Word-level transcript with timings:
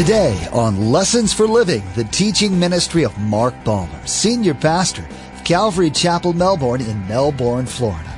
Today 0.00 0.48
on 0.50 0.90
Lessons 0.90 1.34
for 1.34 1.46
Living, 1.46 1.82
the 1.94 2.04
teaching 2.04 2.58
ministry 2.58 3.04
of 3.04 3.18
Mark 3.18 3.52
Balmer, 3.64 4.06
Senior 4.06 4.54
Pastor 4.54 5.06
of 5.34 5.44
Calvary 5.44 5.90
Chapel, 5.90 6.32
Melbourne 6.32 6.80
in 6.80 7.06
Melbourne, 7.06 7.66
Florida. 7.66 8.08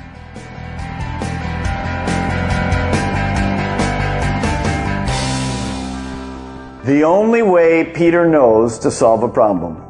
The 6.85 7.03
only 7.03 7.41
way 7.41 7.91
Peter 7.93 8.29
knows 8.29 8.79
to 8.79 8.89
solve 8.89 9.23
a 9.23 9.27
problem 9.27 9.83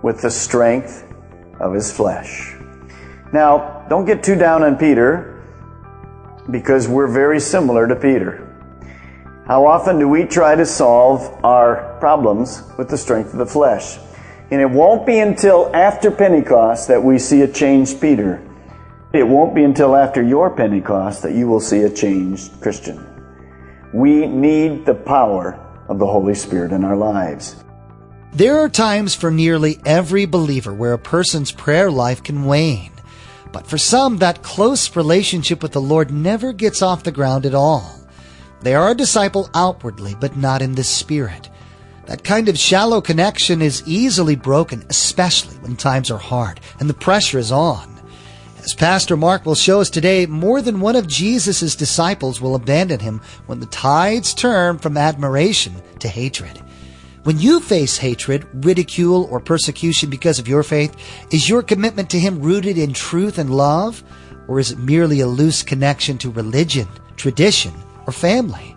with 0.00 0.22
the 0.22 0.30
strength 0.30 1.06
of 1.60 1.74
his 1.74 1.92
flesh. 1.92 2.56
Now, 3.34 3.84
don't 3.90 4.06
get 4.06 4.24
too 4.24 4.36
down 4.36 4.62
on 4.62 4.76
Peter 4.76 5.44
because 6.50 6.88
we're 6.88 7.06
very 7.06 7.38
similar 7.38 7.86
to 7.86 7.96
Peter. 7.96 8.43
How 9.46 9.66
often 9.66 9.98
do 9.98 10.08
we 10.08 10.24
try 10.24 10.54
to 10.54 10.64
solve 10.64 11.20
our 11.44 11.98
problems 12.00 12.62
with 12.78 12.88
the 12.88 12.96
strength 12.96 13.32
of 13.32 13.38
the 13.38 13.44
flesh? 13.46 13.98
And 14.50 14.58
it 14.58 14.70
won't 14.70 15.04
be 15.04 15.18
until 15.18 15.70
after 15.74 16.10
Pentecost 16.10 16.88
that 16.88 17.02
we 17.02 17.18
see 17.18 17.42
a 17.42 17.48
changed 17.48 18.00
Peter. 18.00 18.42
It 19.12 19.28
won't 19.28 19.54
be 19.54 19.62
until 19.62 19.96
after 19.96 20.22
your 20.22 20.48
Pentecost 20.48 21.22
that 21.24 21.34
you 21.34 21.46
will 21.46 21.60
see 21.60 21.82
a 21.82 21.90
changed 21.90 22.58
Christian. 22.62 23.06
We 23.92 24.26
need 24.26 24.86
the 24.86 24.94
power 24.94 25.60
of 25.88 25.98
the 25.98 26.06
Holy 26.06 26.34
Spirit 26.34 26.72
in 26.72 26.82
our 26.82 26.96
lives. 26.96 27.56
There 28.32 28.58
are 28.60 28.70
times 28.70 29.14
for 29.14 29.30
nearly 29.30 29.78
every 29.84 30.24
believer 30.24 30.72
where 30.72 30.94
a 30.94 30.98
person's 30.98 31.52
prayer 31.52 31.90
life 31.90 32.22
can 32.22 32.44
wane. 32.44 32.92
But 33.52 33.66
for 33.66 33.76
some, 33.76 34.16
that 34.18 34.42
close 34.42 34.96
relationship 34.96 35.62
with 35.62 35.72
the 35.72 35.82
Lord 35.82 36.10
never 36.10 36.54
gets 36.54 36.80
off 36.80 37.04
the 37.04 37.12
ground 37.12 37.44
at 37.44 37.54
all. 37.54 38.03
They 38.64 38.74
are 38.74 38.92
a 38.92 38.94
disciple 38.94 39.50
outwardly, 39.52 40.16
but 40.18 40.38
not 40.38 40.62
in 40.62 40.74
the 40.74 40.84
spirit. 40.84 41.50
That 42.06 42.24
kind 42.24 42.48
of 42.48 42.58
shallow 42.58 43.02
connection 43.02 43.60
is 43.60 43.82
easily 43.86 44.36
broken, 44.36 44.86
especially 44.88 45.56
when 45.56 45.76
times 45.76 46.10
are 46.10 46.18
hard 46.18 46.60
and 46.80 46.88
the 46.88 46.94
pressure 46.94 47.38
is 47.38 47.52
on. 47.52 47.90
As 48.62 48.72
Pastor 48.72 49.18
Mark 49.18 49.44
will 49.44 49.54
show 49.54 49.82
us 49.82 49.90
today, 49.90 50.24
more 50.24 50.62
than 50.62 50.80
one 50.80 50.96
of 50.96 51.06
Jesus' 51.06 51.76
disciples 51.76 52.40
will 52.40 52.54
abandon 52.54 53.00
him 53.00 53.20
when 53.44 53.60
the 53.60 53.66
tides 53.66 54.32
turn 54.32 54.78
from 54.78 54.96
admiration 54.96 55.74
to 55.98 56.08
hatred. 56.08 56.62
When 57.24 57.38
you 57.38 57.60
face 57.60 57.98
hatred, 57.98 58.46
ridicule, 58.64 59.28
or 59.30 59.40
persecution 59.40 60.08
because 60.08 60.38
of 60.38 60.48
your 60.48 60.62
faith, 60.62 60.96
is 61.30 61.50
your 61.50 61.62
commitment 61.62 62.08
to 62.10 62.18
him 62.18 62.40
rooted 62.40 62.78
in 62.78 62.94
truth 62.94 63.36
and 63.36 63.54
love? 63.54 64.02
Or 64.48 64.58
is 64.58 64.70
it 64.70 64.78
merely 64.78 65.20
a 65.20 65.26
loose 65.26 65.62
connection 65.62 66.16
to 66.18 66.30
religion, 66.30 66.88
tradition, 67.16 67.74
or 68.06 68.12
family. 68.12 68.76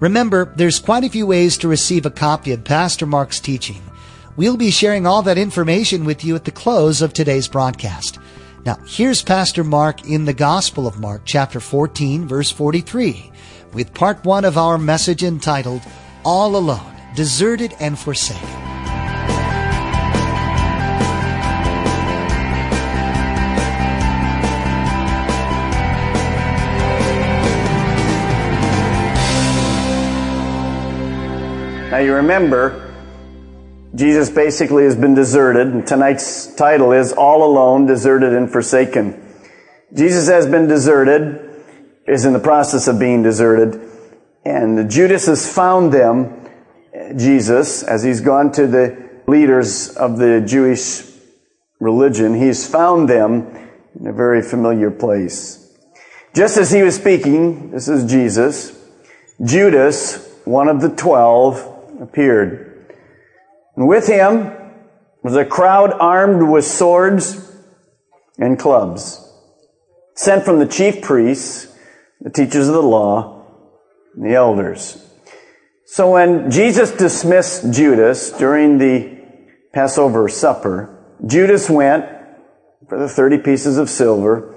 Remember, 0.00 0.52
there's 0.56 0.78
quite 0.78 1.04
a 1.04 1.08
few 1.08 1.26
ways 1.26 1.56
to 1.58 1.68
receive 1.68 2.06
a 2.06 2.10
copy 2.10 2.52
of 2.52 2.64
Pastor 2.64 3.06
Mark's 3.06 3.40
teaching. 3.40 3.82
We'll 4.36 4.56
be 4.56 4.70
sharing 4.70 5.06
all 5.06 5.22
that 5.22 5.38
information 5.38 6.04
with 6.04 6.24
you 6.24 6.36
at 6.36 6.44
the 6.44 6.52
close 6.52 7.02
of 7.02 7.12
today's 7.12 7.48
broadcast. 7.48 8.18
Now, 8.64 8.76
here's 8.86 9.22
Pastor 9.22 9.64
Mark 9.64 10.08
in 10.08 10.24
the 10.24 10.32
Gospel 10.32 10.86
of 10.86 11.00
Mark, 11.00 11.22
chapter 11.24 11.58
14, 11.58 12.28
verse 12.28 12.50
43, 12.50 13.32
with 13.72 13.94
part 13.94 14.24
one 14.24 14.44
of 14.44 14.56
our 14.56 14.78
message 14.78 15.24
entitled, 15.24 15.82
All 16.24 16.54
Alone, 16.54 16.94
Deserted 17.16 17.74
and 17.80 17.98
Forsaken. 17.98 18.67
Now 31.98 32.04
you 32.04 32.14
remember, 32.14 32.94
Jesus 33.92 34.30
basically 34.30 34.84
has 34.84 34.94
been 34.94 35.16
deserted, 35.16 35.66
and 35.66 35.84
tonight's 35.84 36.46
title 36.54 36.92
is 36.92 37.12
All 37.12 37.42
Alone, 37.42 37.86
Deserted 37.86 38.34
and 38.34 38.48
Forsaken. 38.48 39.20
Jesus 39.92 40.28
has 40.28 40.46
been 40.46 40.68
deserted, 40.68 41.64
is 42.06 42.24
in 42.24 42.34
the 42.34 42.38
process 42.38 42.86
of 42.86 43.00
being 43.00 43.24
deserted, 43.24 43.82
and 44.44 44.88
Judas 44.88 45.26
has 45.26 45.52
found 45.52 45.92
them, 45.92 46.48
Jesus, 47.16 47.82
as 47.82 48.04
he's 48.04 48.20
gone 48.20 48.52
to 48.52 48.68
the 48.68 48.96
leaders 49.26 49.88
of 49.96 50.18
the 50.18 50.40
Jewish 50.40 51.02
religion, 51.80 52.32
he's 52.32 52.64
found 52.64 53.08
them 53.08 53.44
in 53.98 54.06
a 54.06 54.12
very 54.12 54.40
familiar 54.40 54.92
place. 54.92 55.76
Just 56.32 56.58
as 56.58 56.70
he 56.70 56.84
was 56.84 56.94
speaking, 56.94 57.72
this 57.72 57.88
is 57.88 58.08
Jesus, 58.08 58.88
Judas, 59.44 60.24
one 60.44 60.68
of 60.68 60.80
the 60.80 60.90
twelve, 60.90 61.74
appeared. 62.00 62.94
And 63.76 63.86
with 63.86 64.06
him 64.06 64.52
was 65.22 65.36
a 65.36 65.44
crowd 65.44 65.92
armed 65.92 66.48
with 66.48 66.64
swords 66.64 67.44
and 68.38 68.58
clubs, 68.58 69.24
sent 70.14 70.44
from 70.44 70.58
the 70.58 70.66
chief 70.66 71.02
priests, 71.02 71.76
the 72.20 72.30
teachers 72.30 72.68
of 72.68 72.74
the 72.74 72.82
law, 72.82 73.44
and 74.14 74.24
the 74.24 74.34
elders. 74.34 75.04
So 75.86 76.10
when 76.10 76.50
Jesus 76.50 76.90
dismissed 76.92 77.72
Judas 77.72 78.30
during 78.30 78.78
the 78.78 79.18
Passover 79.72 80.28
supper, 80.28 80.94
Judas 81.26 81.68
went 81.68 82.04
for 82.88 82.98
the 82.98 83.08
30 83.08 83.38
pieces 83.38 83.78
of 83.78 83.90
silver 83.90 84.54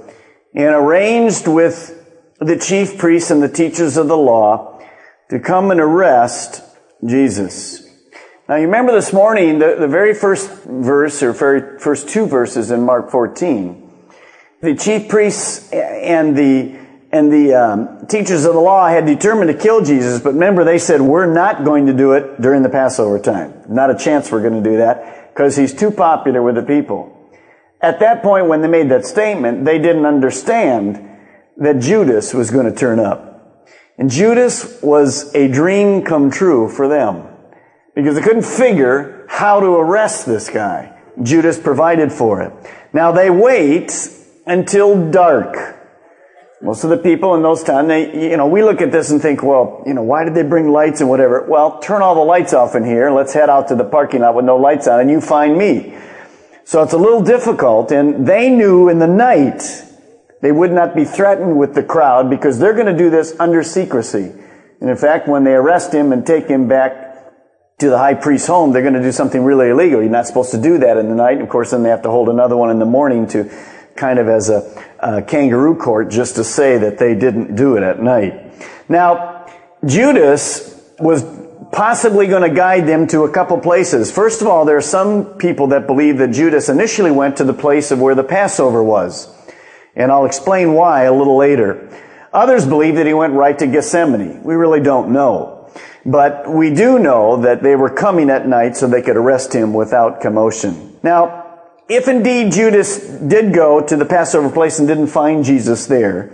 and 0.54 0.76
arranged 0.76 1.48
with 1.48 1.98
the 2.40 2.58
chief 2.58 2.98
priests 2.98 3.32
and 3.32 3.42
the 3.42 3.50
teachers 3.50 3.98
of 3.98 4.08
the 4.08 4.18
law 4.18 4.80
to 5.30 5.40
come 5.40 5.72
and 5.72 5.80
arrest 5.80 6.64
Jesus. 7.06 7.88
Now 8.48 8.56
you 8.58 8.66
remember 8.66 8.92
this 8.92 9.14
morning, 9.14 9.60
the, 9.60 9.76
the 9.80 9.88
very 9.88 10.14
first 10.14 10.50
verse, 10.66 11.24
or 11.24 11.32
very 11.32 11.80
first 11.80 12.10
two 12.10 12.26
verses 12.26 12.72
in 12.72 12.84
Mark 12.84 13.10
14, 13.10 13.90
the 14.62 14.76
chief 14.76 15.10
priests 15.10 15.72
and 15.72 16.36
the 16.38 16.82
and 17.12 17.32
the 17.32 17.54
um, 17.54 18.08
teachers 18.08 18.46
of 18.46 18.54
the 18.54 18.60
law 18.60 18.88
had 18.88 19.06
determined 19.06 19.52
to 19.52 19.58
kill 19.58 19.84
Jesus, 19.84 20.22
but 20.22 20.34
remember 20.34 20.64
they 20.64 20.80
said, 20.80 21.02
we're 21.02 21.32
not 21.32 21.66
going 21.66 21.88
to 21.88 21.94
do 21.94 22.14
it 22.14 22.42
during 22.42 22.64
the 22.64 22.70
Passover 22.70 23.20
time. 23.20 23.64
Not 23.68 23.90
a 23.90 23.98
chance 23.98 24.32
we're 24.32 24.42
going 24.42 24.64
to 24.64 24.70
do 24.70 24.78
that, 24.78 25.34
because 25.34 25.58
he's 25.58 25.74
too 25.74 25.92
popular 25.92 26.42
with 26.42 26.56
the 26.56 26.64
people. 26.64 27.18
At 27.82 28.00
that 28.00 28.22
point 28.22 28.48
when 28.48 28.62
they 28.62 28.70
made 28.70 28.90
that 28.90 29.06
statement, 29.06 29.66
they 29.66 29.78
didn't 29.78 30.06
understand 30.06 31.06
that 31.58 31.80
Judas 31.80 32.34
was 32.34 32.50
going 32.50 32.66
to 32.66 32.74
turn 32.74 33.00
up. 33.00 33.31
And 34.02 34.10
Judas 34.10 34.82
was 34.82 35.32
a 35.36 35.48
dream 35.48 36.02
come 36.02 36.32
true 36.32 36.68
for 36.68 36.88
them 36.88 37.28
because 37.94 38.16
they 38.16 38.22
couldn't 38.24 38.46
figure 38.46 39.28
how 39.30 39.60
to 39.60 39.68
arrest 39.68 40.26
this 40.26 40.50
guy. 40.50 41.00
Judas 41.22 41.60
provided 41.60 42.12
for 42.12 42.42
it. 42.42 42.52
Now 42.94 43.12
they 43.12 43.30
wait 43.30 43.94
until 44.48 45.12
dark. 45.12 45.78
Most 46.64 46.84
of 46.84 46.90
the 46.90 46.98
people 46.98 47.36
in 47.36 47.44
those 47.44 47.62
times, 47.62 47.90
they, 47.90 48.32
you 48.32 48.38
know, 48.38 48.48
we 48.48 48.64
look 48.64 48.82
at 48.82 48.92
this 48.92 49.12
and 49.12 49.22
think, 49.22 49.44
well, 49.44 49.84
you 49.86 49.94
know, 49.94 50.02
why 50.02 50.24
did 50.24 50.34
they 50.34 50.42
bring 50.42 50.72
lights 50.72 51.00
and 51.02 51.08
whatever? 51.08 51.46
Well, 51.48 51.78
turn 51.78 52.02
all 52.02 52.16
the 52.16 52.22
lights 52.22 52.54
off 52.54 52.74
in 52.74 52.84
here. 52.84 53.12
Let's 53.12 53.34
head 53.34 53.52
out 53.52 53.68
to 53.68 53.76
the 53.76 53.84
parking 53.84 54.22
lot 54.22 54.34
with 54.34 54.46
no 54.46 54.58
lights 54.58 54.88
on 54.88 55.00
and 55.00 55.12
you 55.12 55.22
find 55.22 55.56
me. 55.56 55.96
So 56.64 56.82
it's 56.82 56.94
a 56.94 56.98
little 56.98 57.22
difficult 57.22 57.92
and 57.92 58.26
they 58.26 58.50
knew 58.50 58.90
in 58.90 58.98
the 58.98 59.06
night 59.06 59.62
they 60.42 60.52
would 60.52 60.72
not 60.72 60.96
be 60.96 61.06
threatened 61.06 61.58
with 61.58 61.76
the 61.76 61.84
crowd 61.84 62.30
because 62.30 62.60
they're 62.60 62.74
going 62.74 62.88
to 62.88 62.98
do 62.98 63.10
this 63.10 63.36
under 63.40 63.64
secrecy. 63.64 64.32
And 64.82 64.90
in 64.90 64.98
fact, 64.98 65.28
when 65.28 65.44
they 65.44 65.54
arrest 65.54 65.94
him 65.94 66.12
and 66.12 66.26
take 66.26 66.48
him 66.48 66.68
back 66.68 67.12
to 67.80 67.90
the 67.90 67.98
high 67.98 68.16
priest's 68.16 68.48
home, 68.48 68.74
they're 68.74 68.82
going 68.82 68.96
to 68.96 69.02
do 69.02 69.12
something 69.12 69.44
really 69.44 69.70
illegal. 69.70 70.02
You're 70.02 70.12
not 70.12 70.28
supposed 70.28 70.52
to 70.52 70.62
do 70.62 70.80
that 70.80 70.98
in 70.98 71.10
the 71.10 71.16
night. 71.16 71.34
And 71.34 71.44
of 71.44 71.50
course, 71.50 71.72
then 71.72 71.84
they 71.84 71.90
have 71.90 72.02
to 72.04 72.10
hold 72.10 72.30
another 72.30 72.58
one 72.58 72.72
in 72.72 72.80
the 72.80 72.86
morning 72.86 73.28
to 73.28 73.52
kind 73.96 74.18
of 74.18 74.28
as 74.28 74.50
a, 74.50 74.84
a 75.00 75.22
kangaroo 75.22 75.76
court 75.76 76.10
just 76.10 76.36
to 76.36 76.44
say 76.44 76.78
that 76.80 76.98
they 76.98 77.14
didn't 77.14 77.56
do 77.56 77.78
it 77.78 77.84
at 77.84 78.02
night. 78.02 78.54
Now, 78.90 79.46
Judas 79.86 80.80
was 81.00 81.24
possibly 81.72 82.28
going 82.28 82.48
to 82.48 82.56
guide 82.56 82.88
them 82.88 83.08
to 83.08 83.24
a 83.24 83.32
couple 83.32 83.60
places. 83.60 84.12
First 84.12 84.42
of 84.42 84.48
all, 84.48 84.66
there 84.66 84.78
are 84.78 84.82
some 84.82 85.38
people 85.38 85.68
that 85.68 85.88
believe 85.88 86.18
that 86.18 86.30
Judas 86.30 86.70
initially 86.70 87.12
went 87.12 87.38
to 87.38 87.44
the 87.44 87.54
place 87.54 87.92
of 87.92 88.00
where 88.00 88.16
the 88.16 88.24
Passover 88.24 88.84
was. 88.84 89.34
And 89.96 90.12
I'll 90.12 90.26
explain 90.26 90.74
why 90.74 91.04
a 91.04 91.14
little 91.14 91.38
later. 91.38 91.90
Others 92.34 92.66
believe 92.66 92.96
that 92.96 93.06
he 93.06 93.14
went 93.14 93.34
right 93.34 93.58
to 93.60 93.68
Gethsemane. 93.68 94.44
We 94.44 94.56
really 94.56 94.80
don't 94.80 95.12
know. 95.12 95.70
But 96.06 96.50
we 96.50 96.74
do 96.74 96.98
know 96.98 97.42
that 97.42 97.62
they 97.62 97.76
were 97.76 97.90
coming 97.90 98.30
at 98.30 98.48
night 98.48 98.76
so 98.76 98.88
they 98.88 99.02
could 99.02 99.18
arrest 99.18 99.54
him 99.54 99.74
without 99.74 100.22
commotion. 100.22 100.98
Now, 101.04 101.60
if 101.90 102.08
indeed 102.08 102.54
Judas 102.54 103.00
did 103.00 103.54
go 103.54 103.82
to 103.82 103.98
the 103.98 104.06
Passover 104.06 104.50
place 104.50 104.80
and 104.80 104.88
didn't 104.88 105.08
find 105.08 105.44
Jesus 105.44 105.88
there, 105.88 106.32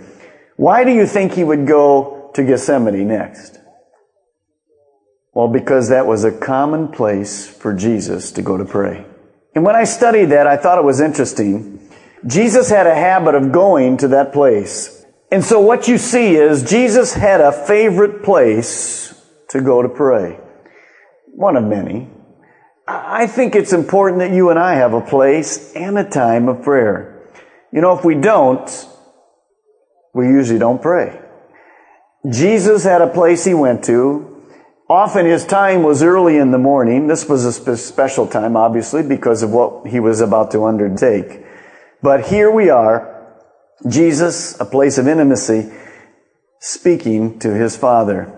why 0.56 0.84
do 0.84 0.92
you 0.92 1.06
think 1.06 1.32
he 1.32 1.44
would 1.44 1.66
go 1.66 2.30
to 2.34 2.44
Gethsemane 2.44 3.06
next? 3.08 3.58
Well, 5.34 5.48
because 5.48 5.88
that 5.88 6.06
was 6.06 6.24
a 6.24 6.32
common 6.32 6.88
place 6.88 7.46
for 7.46 7.74
Jesus 7.74 8.32
to 8.32 8.42
go 8.42 8.56
to 8.56 8.64
pray. 8.64 9.04
And 9.54 9.64
when 9.64 9.76
I 9.76 9.84
studied 9.84 10.26
that, 10.26 10.46
I 10.46 10.56
thought 10.56 10.78
it 10.78 10.84
was 10.84 11.00
interesting 11.00 11.87
Jesus 12.26 12.68
had 12.68 12.86
a 12.86 12.94
habit 12.94 13.34
of 13.34 13.52
going 13.52 13.98
to 13.98 14.08
that 14.08 14.32
place. 14.32 15.04
And 15.30 15.44
so 15.44 15.60
what 15.60 15.88
you 15.88 15.98
see 15.98 16.36
is 16.36 16.62
Jesus 16.62 17.14
had 17.14 17.40
a 17.40 17.52
favorite 17.52 18.22
place 18.22 19.14
to 19.50 19.60
go 19.60 19.82
to 19.82 19.88
pray. 19.88 20.38
one 21.38 21.56
of 21.56 21.62
many. 21.62 22.10
I 22.88 23.28
think 23.28 23.54
it's 23.54 23.72
important 23.72 24.18
that 24.20 24.32
you 24.32 24.50
and 24.50 24.58
I 24.58 24.74
have 24.74 24.92
a 24.92 25.00
place 25.00 25.72
and 25.74 25.96
a 25.96 26.08
time 26.08 26.48
of 26.48 26.62
prayer. 26.62 27.30
You 27.72 27.80
know, 27.80 27.96
if 27.96 28.04
we 28.04 28.16
don't, 28.16 28.68
we 30.14 30.26
usually 30.26 30.58
don't 30.58 30.82
pray. 30.82 31.20
Jesus 32.28 32.82
had 32.82 33.02
a 33.02 33.06
place 33.06 33.44
he 33.44 33.54
went 33.54 33.84
to. 33.84 34.42
Often 34.90 35.26
his 35.26 35.44
time 35.44 35.84
was 35.84 36.02
early 36.02 36.38
in 36.38 36.50
the 36.50 36.58
morning. 36.58 37.06
This 37.06 37.28
was 37.28 37.44
a 37.44 37.76
special 37.76 38.26
time, 38.26 38.56
obviously, 38.56 39.04
because 39.04 39.44
of 39.44 39.50
what 39.50 39.86
he 39.86 40.00
was 40.00 40.20
about 40.20 40.50
to 40.52 40.64
undertake. 40.64 41.44
But 42.00 42.28
here 42.28 42.50
we 42.50 42.70
are, 42.70 43.26
Jesus, 43.88 44.58
a 44.60 44.64
place 44.64 44.98
of 44.98 45.08
intimacy, 45.08 45.72
speaking 46.60 47.40
to 47.40 47.52
his 47.52 47.76
Father. 47.76 48.32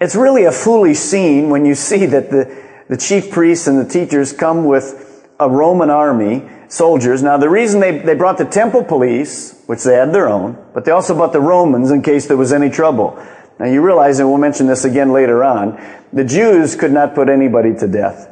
It's 0.00 0.16
really 0.16 0.44
a 0.44 0.52
foolish 0.52 0.98
scene 0.98 1.50
when 1.50 1.64
you 1.64 1.76
see 1.76 2.06
that 2.06 2.30
the, 2.30 2.64
the 2.88 2.96
chief 2.96 3.30
priests 3.30 3.68
and 3.68 3.78
the 3.78 3.88
teachers 3.88 4.32
come 4.32 4.64
with 4.64 5.28
a 5.38 5.48
Roman 5.48 5.88
army, 5.88 6.48
soldiers. 6.66 7.22
Now 7.22 7.36
the 7.36 7.48
reason 7.48 7.78
they, 7.80 7.98
they 7.98 8.14
brought 8.14 8.38
the 8.38 8.44
temple 8.44 8.82
police, 8.82 9.62
which 9.66 9.84
they 9.84 9.94
had 9.94 10.12
their 10.12 10.28
own, 10.28 10.58
but 10.74 10.84
they 10.84 10.90
also 10.90 11.14
brought 11.14 11.32
the 11.32 11.40
Romans 11.40 11.92
in 11.92 12.02
case 12.02 12.26
there 12.26 12.36
was 12.36 12.52
any 12.52 12.70
trouble. 12.70 13.16
Now 13.60 13.66
you 13.66 13.82
realize, 13.82 14.18
and 14.18 14.28
we'll 14.28 14.38
mention 14.38 14.66
this 14.66 14.84
again 14.84 15.12
later 15.12 15.44
on, 15.44 15.80
the 16.12 16.24
Jews 16.24 16.74
could 16.74 16.92
not 16.92 17.14
put 17.14 17.28
anybody 17.28 17.72
to 17.76 17.86
death. 17.86 18.30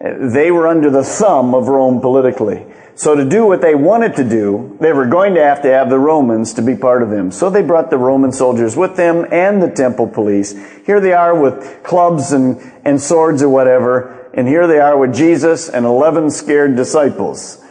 They 0.00 0.50
were 0.50 0.66
under 0.66 0.90
the 0.90 1.04
thumb 1.04 1.54
of 1.54 1.68
Rome 1.68 2.00
politically. 2.00 2.66
So 2.96 3.14
to 3.14 3.26
do 3.26 3.44
what 3.44 3.60
they 3.60 3.74
wanted 3.74 4.16
to 4.16 4.24
do, 4.24 4.78
they 4.80 4.90
were 4.90 5.04
going 5.04 5.34
to 5.34 5.42
have 5.42 5.60
to 5.62 5.68
have 5.68 5.90
the 5.90 5.98
Romans 5.98 6.54
to 6.54 6.62
be 6.62 6.74
part 6.74 7.02
of 7.02 7.10
them. 7.10 7.30
So 7.30 7.50
they 7.50 7.60
brought 7.60 7.90
the 7.90 7.98
Roman 7.98 8.32
soldiers 8.32 8.74
with 8.74 8.96
them 8.96 9.26
and 9.30 9.62
the 9.62 9.70
temple 9.70 10.08
police. 10.08 10.54
Here 10.86 10.98
they 10.98 11.12
are 11.12 11.38
with 11.38 11.82
clubs 11.84 12.32
and, 12.32 12.58
and 12.86 12.98
swords 12.98 13.42
or 13.42 13.50
whatever. 13.50 14.30
And 14.32 14.48
here 14.48 14.66
they 14.66 14.78
are 14.78 14.96
with 14.96 15.14
Jesus 15.14 15.68
and 15.68 15.84
11 15.84 16.30
scared 16.30 16.74
disciples. 16.74 17.62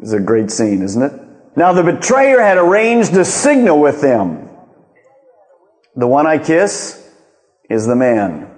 It's 0.00 0.12
a 0.12 0.20
great 0.20 0.50
scene, 0.50 0.80
isn't 0.80 1.02
it? 1.02 1.12
Now 1.56 1.74
the 1.74 1.82
betrayer 1.82 2.40
had 2.40 2.56
arranged 2.56 3.14
a 3.18 3.24
signal 3.26 3.80
with 3.80 4.00
them. 4.00 4.48
The 5.94 6.06
one 6.06 6.26
I 6.26 6.38
kiss 6.38 7.06
is 7.68 7.86
the 7.86 7.96
man. 7.96 8.50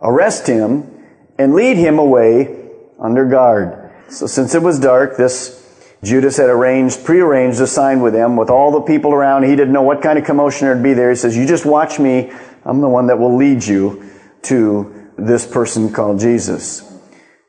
Arrest 0.00 0.46
him 0.46 1.04
and 1.38 1.54
lead 1.54 1.76
him 1.76 1.98
away 1.98 2.70
under 2.98 3.26
guard. 3.26 3.87
So 4.10 4.26
since 4.26 4.54
it 4.54 4.62
was 4.62 4.80
dark, 4.80 5.16
this 5.16 5.58
Judas 6.02 6.36
had 6.36 6.48
arranged, 6.48 7.04
prearranged 7.04 7.60
a 7.60 7.66
sign 7.66 8.00
with 8.00 8.12
them, 8.12 8.36
with 8.36 8.50
all 8.50 8.72
the 8.72 8.80
people 8.80 9.12
around. 9.12 9.44
He 9.44 9.56
didn't 9.56 9.72
know 9.72 9.82
what 9.82 10.00
kind 10.00 10.18
of 10.18 10.24
commotion 10.24 10.66
there'd 10.66 10.82
be 10.82 10.94
there. 10.94 11.10
He 11.10 11.16
says, 11.16 11.36
you 11.36 11.46
just 11.46 11.66
watch 11.66 11.98
me. 11.98 12.32
I'm 12.64 12.80
the 12.80 12.88
one 12.88 13.08
that 13.08 13.18
will 13.18 13.36
lead 13.36 13.64
you 13.64 14.10
to 14.42 15.10
this 15.16 15.46
person 15.46 15.92
called 15.92 16.20
Jesus. 16.20 16.82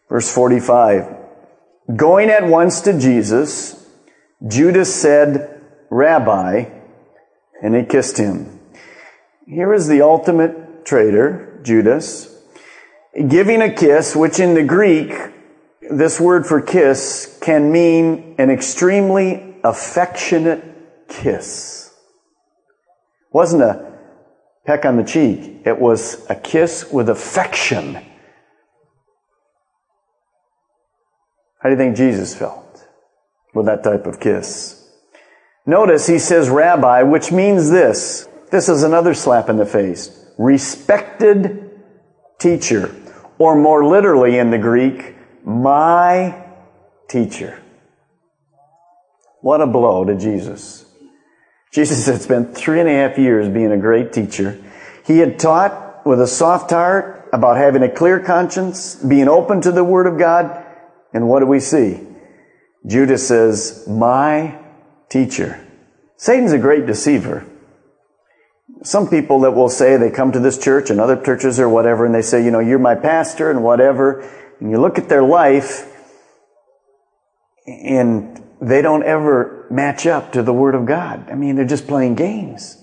Verse 0.09 0.33
45. 0.33 1.15
Going 1.95 2.29
at 2.29 2.45
once 2.45 2.81
to 2.81 2.99
Jesus, 2.99 3.87
Judas 4.47 4.93
said, 4.93 5.61
Rabbi, 5.89 6.65
and 7.61 7.75
he 7.75 7.83
kissed 7.83 8.17
him. 8.17 8.59
Here 9.47 9.73
is 9.73 9.87
the 9.87 10.01
ultimate 10.01 10.85
traitor, 10.85 11.59
Judas, 11.63 12.35
giving 13.27 13.61
a 13.61 13.73
kiss, 13.73 14.15
which 14.15 14.39
in 14.39 14.53
the 14.53 14.63
Greek 14.63 15.13
this 15.89 16.19
word 16.19 16.45
for 16.45 16.61
kiss 16.61 17.37
can 17.41 17.71
mean 17.71 18.35
an 18.37 18.49
extremely 18.49 19.55
affectionate 19.63 20.63
kiss. 21.07 21.91
It 23.29 23.35
wasn't 23.35 23.63
a 23.63 23.97
peck 24.65 24.85
on 24.85 24.97
the 24.97 25.03
cheek. 25.03 25.61
It 25.65 25.79
was 25.79 26.25
a 26.29 26.35
kiss 26.35 26.91
with 26.91 27.09
affection. 27.09 27.95
How 31.59 31.69
do 31.69 31.71
you 31.71 31.77
think 31.77 31.97
Jesus 31.97 32.35
felt 32.35 32.85
with 33.53 33.65
that 33.65 33.83
type 33.83 34.05
of 34.05 34.19
kiss? 34.19 34.87
Notice 35.65 36.07
he 36.07 36.19
says 36.19 36.49
rabbi, 36.49 37.03
which 37.03 37.31
means 37.31 37.69
this. 37.69 38.27
This 38.49 38.69
is 38.69 38.83
another 38.83 39.13
slap 39.13 39.49
in 39.49 39.57
the 39.57 39.65
face. 39.65 40.25
Respected 40.37 41.71
teacher. 42.39 42.95
Or 43.37 43.55
more 43.55 43.85
literally 43.85 44.37
in 44.37 44.51
the 44.51 44.57
Greek, 44.57 45.15
my 45.43 46.45
teacher. 47.09 47.61
What 49.41 49.61
a 49.61 49.67
blow 49.67 50.03
to 50.05 50.15
Jesus. 50.15 50.85
Jesus 51.71 52.05
had 52.07 52.21
spent 52.21 52.55
three 52.55 52.79
and 52.79 52.89
a 52.89 52.93
half 52.93 53.17
years 53.17 53.47
being 53.47 53.71
a 53.71 53.77
great 53.77 54.11
teacher. 54.11 54.61
He 55.05 55.19
had 55.19 55.39
taught 55.39 56.05
with 56.05 56.19
a 56.19 56.27
soft 56.27 56.71
heart 56.71 57.29
about 57.31 57.57
having 57.57 57.83
a 57.83 57.89
clear 57.89 58.19
conscience, 58.19 58.95
being 58.95 59.27
open 59.27 59.61
to 59.61 59.71
the 59.71 59.83
Word 59.83 60.07
of 60.07 60.17
God. 60.17 60.65
And 61.13 61.27
what 61.27 61.39
do 61.39 61.45
we 61.45 61.59
see? 61.59 61.99
Judas 62.85 63.27
says, 63.27 63.85
my 63.87 64.59
teacher. 65.09 65.65
Satan's 66.17 66.51
a 66.51 66.57
great 66.57 66.85
deceiver. 66.85 67.45
Some 68.83 69.09
people 69.09 69.41
that 69.41 69.51
will 69.51 69.69
say 69.69 69.97
they 69.97 70.11
come 70.11 70.31
to 70.31 70.39
this 70.39 70.57
church 70.57 70.89
and 70.89 70.99
other 70.99 71.21
churches 71.21 71.59
or 71.59 71.69
whatever, 71.69 72.05
and 72.05 72.15
they 72.15 72.21
say, 72.21 72.43
you 72.43 72.51
know, 72.51 72.59
you're 72.59 72.79
my 72.79 72.95
pastor 72.95 73.51
and 73.51 73.63
whatever, 73.63 74.27
and 74.59 74.71
you 74.71 74.79
look 74.79 74.97
at 74.97 75.09
their 75.09 75.23
life, 75.23 75.85
and 77.65 78.41
they 78.61 78.81
don't 78.81 79.03
ever 79.03 79.67
match 79.69 80.05
up 80.05 80.31
to 80.33 80.43
the 80.43 80.53
Word 80.53 80.75
of 80.75 80.85
God. 80.85 81.29
I 81.29 81.35
mean, 81.35 81.55
they're 81.55 81.65
just 81.65 81.87
playing 81.87 82.15
games. 82.15 82.75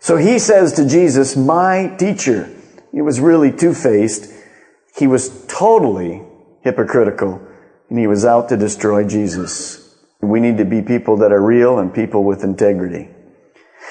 So 0.00 0.16
he 0.16 0.38
says 0.38 0.72
to 0.74 0.88
Jesus, 0.88 1.36
my 1.36 1.94
teacher. 1.98 2.48
He 2.92 3.02
was 3.02 3.20
really 3.20 3.52
two-faced. 3.52 4.32
He 4.96 5.06
was 5.06 5.44
totally 5.46 6.22
hypocritical, 6.62 7.40
and 7.90 7.98
he 7.98 8.06
was 8.06 8.24
out 8.24 8.48
to 8.50 8.56
destroy 8.56 9.06
Jesus. 9.06 9.96
We 10.20 10.40
need 10.40 10.58
to 10.58 10.64
be 10.64 10.80
people 10.80 11.18
that 11.18 11.32
are 11.32 11.40
real 11.40 11.78
and 11.78 11.92
people 11.92 12.24
with 12.24 12.44
integrity. 12.44 13.08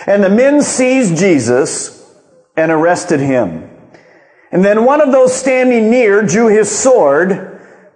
And 0.07 0.23
the 0.23 0.29
men 0.29 0.61
seized 0.61 1.17
Jesus 1.17 2.11
and 2.57 2.71
arrested 2.71 3.19
him. 3.19 3.69
And 4.53 4.63
then 4.63 4.85
one 4.85 5.01
of 5.01 5.11
those 5.11 5.35
standing 5.35 5.89
near 5.89 6.21
drew 6.21 6.47
his 6.47 6.69
sword. 6.69 7.31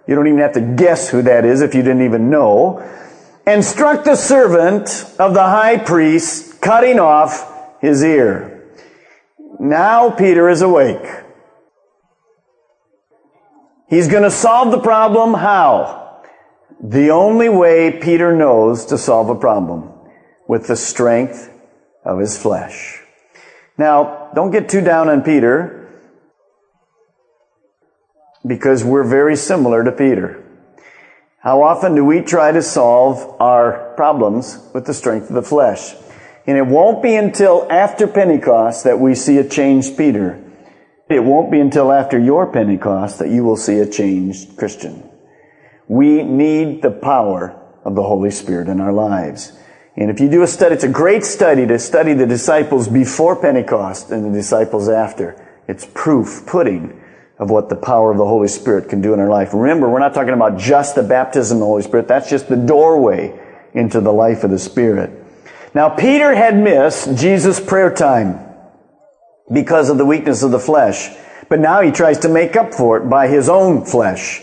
You 0.08 0.14
don't 0.16 0.26
even 0.26 0.40
have 0.40 0.54
to 0.54 0.60
guess 0.60 1.08
who 1.08 1.22
that 1.22 1.44
is 1.44 1.60
if 1.60 1.72
you 1.72 1.82
didn't 1.82 2.02
even 2.02 2.30
know. 2.30 2.80
And 3.46 3.64
struck 3.64 4.02
the 4.02 4.16
servant 4.16 5.04
of 5.20 5.34
the 5.34 5.44
high 5.44 5.78
priest, 5.78 6.60
cutting 6.60 6.98
off 6.98 7.80
his 7.80 8.02
ear. 8.02 8.66
Now 9.60 10.10
Peter 10.10 10.48
is 10.48 10.60
awake. 10.60 11.06
He's 13.88 14.08
going 14.08 14.24
to 14.24 14.30
solve 14.30 14.72
the 14.72 14.80
problem. 14.80 15.34
How? 15.34 16.24
The 16.82 17.10
only 17.10 17.48
way 17.48 18.00
Peter 18.00 18.34
knows 18.34 18.86
to 18.86 18.98
solve 18.98 19.30
a 19.30 19.36
problem 19.36 19.92
with 20.48 20.66
the 20.66 20.76
strength 20.76 21.52
of 22.04 22.18
his 22.18 22.36
flesh. 22.36 23.00
Now, 23.78 24.32
don't 24.34 24.50
get 24.50 24.68
too 24.68 24.80
down 24.80 25.08
on 25.08 25.22
Peter 25.22 25.77
because 28.48 28.82
we're 28.82 29.04
very 29.04 29.36
similar 29.36 29.84
to 29.84 29.92
Peter. 29.92 30.42
How 31.40 31.62
often 31.62 31.94
do 31.94 32.04
we 32.04 32.22
try 32.22 32.50
to 32.50 32.62
solve 32.62 33.40
our 33.40 33.94
problems 33.94 34.58
with 34.74 34.86
the 34.86 34.94
strength 34.94 35.28
of 35.28 35.34
the 35.34 35.42
flesh? 35.42 35.94
And 36.46 36.56
it 36.56 36.66
won't 36.66 37.02
be 37.02 37.14
until 37.14 37.70
after 37.70 38.08
Pentecost 38.08 38.84
that 38.84 38.98
we 38.98 39.14
see 39.14 39.36
a 39.36 39.48
changed 39.48 39.96
Peter. 39.96 40.42
It 41.08 41.22
won't 41.22 41.50
be 41.50 41.60
until 41.60 41.92
after 41.92 42.18
your 42.18 42.50
Pentecost 42.50 43.18
that 43.18 43.28
you 43.28 43.44
will 43.44 43.56
see 43.56 43.78
a 43.78 43.88
changed 43.88 44.56
Christian. 44.56 45.08
We 45.86 46.22
need 46.22 46.82
the 46.82 46.90
power 46.90 47.54
of 47.84 47.94
the 47.94 48.02
Holy 48.02 48.30
Spirit 48.30 48.68
in 48.68 48.80
our 48.80 48.92
lives. 48.92 49.52
And 49.96 50.10
if 50.10 50.20
you 50.20 50.28
do 50.28 50.42
a 50.42 50.46
study, 50.46 50.74
it's 50.74 50.84
a 50.84 50.88
great 50.88 51.24
study 51.24 51.66
to 51.66 51.78
study 51.78 52.14
the 52.14 52.26
disciples 52.26 52.88
before 52.88 53.36
Pentecost 53.36 54.10
and 54.10 54.24
the 54.24 54.36
disciples 54.36 54.88
after. 54.88 55.44
It's 55.66 55.86
proof, 55.86 56.44
pudding 56.46 56.98
of 57.38 57.50
what 57.50 57.68
the 57.68 57.76
power 57.76 58.10
of 58.10 58.18
the 58.18 58.26
Holy 58.26 58.48
Spirit 58.48 58.88
can 58.88 59.00
do 59.00 59.14
in 59.14 59.20
our 59.20 59.28
life. 59.28 59.54
Remember, 59.54 59.88
we're 59.88 60.00
not 60.00 60.14
talking 60.14 60.34
about 60.34 60.58
just 60.58 60.94
the 60.94 61.02
baptism 61.02 61.56
of 61.56 61.60
the 61.60 61.66
Holy 61.66 61.82
Spirit. 61.82 62.08
That's 62.08 62.28
just 62.28 62.48
the 62.48 62.56
doorway 62.56 63.38
into 63.74 64.00
the 64.00 64.12
life 64.12 64.44
of 64.44 64.50
the 64.50 64.58
Spirit. 64.58 65.10
Now, 65.74 65.88
Peter 65.88 66.34
had 66.34 66.56
missed 66.56 67.16
Jesus' 67.16 67.60
prayer 67.60 67.94
time 67.94 68.44
because 69.52 69.88
of 69.88 69.98
the 69.98 70.04
weakness 70.04 70.42
of 70.42 70.50
the 70.50 70.58
flesh. 70.58 71.10
But 71.48 71.60
now 71.60 71.80
he 71.80 71.90
tries 71.90 72.18
to 72.20 72.28
make 72.28 72.56
up 72.56 72.74
for 72.74 72.98
it 72.98 73.08
by 73.08 73.28
his 73.28 73.48
own 73.48 73.84
flesh. 73.84 74.42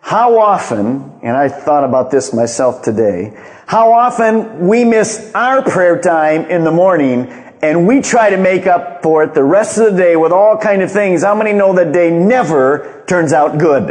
How 0.00 0.38
often, 0.38 1.20
and 1.22 1.36
I 1.36 1.48
thought 1.48 1.84
about 1.84 2.10
this 2.10 2.32
myself 2.32 2.82
today, 2.82 3.36
how 3.66 3.92
often 3.92 4.66
we 4.66 4.84
miss 4.84 5.30
our 5.34 5.62
prayer 5.62 6.00
time 6.00 6.46
in 6.46 6.64
the 6.64 6.70
morning 6.70 7.49
and 7.62 7.86
we 7.86 8.00
try 8.00 8.30
to 8.30 8.36
make 8.36 8.66
up 8.66 9.02
for 9.02 9.22
it 9.24 9.34
the 9.34 9.44
rest 9.44 9.78
of 9.78 9.92
the 9.92 9.98
day 9.98 10.16
with 10.16 10.32
all 10.32 10.56
kind 10.56 10.82
of 10.82 10.90
things. 10.90 11.22
How 11.22 11.34
many 11.34 11.52
know 11.52 11.74
that 11.74 11.92
day 11.92 12.10
never 12.10 13.04
turns 13.06 13.32
out 13.32 13.58
good? 13.58 13.90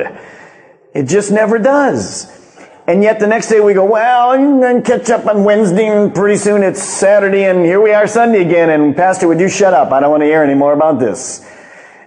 It 0.93 1.03
just 1.03 1.31
never 1.31 1.59
does. 1.59 2.35
And 2.87 3.03
yet 3.03 3.19
the 3.19 3.27
next 3.27 3.49
day 3.49 3.59
we 3.59 3.75
go, 3.75 3.85
well, 3.85 4.31
and 4.31 4.83
catch 4.83 5.11
up 5.11 5.27
on 5.27 5.43
Wednesday 5.43 5.85
and 5.85 6.13
pretty 6.13 6.37
soon 6.37 6.63
it's 6.63 6.81
Saturday 6.81 7.43
and 7.45 7.63
here 7.63 7.79
we 7.79 7.93
are 7.93 8.07
Sunday 8.07 8.41
again 8.41 8.71
and 8.71 8.95
Pastor, 8.95 9.27
would 9.27 9.39
you 9.39 9.49
shut 9.49 9.75
up? 9.75 9.91
I 9.91 9.99
don't 9.99 10.09
want 10.09 10.21
to 10.21 10.27
hear 10.27 10.41
any 10.41 10.55
more 10.55 10.73
about 10.73 10.99
this. 10.99 11.45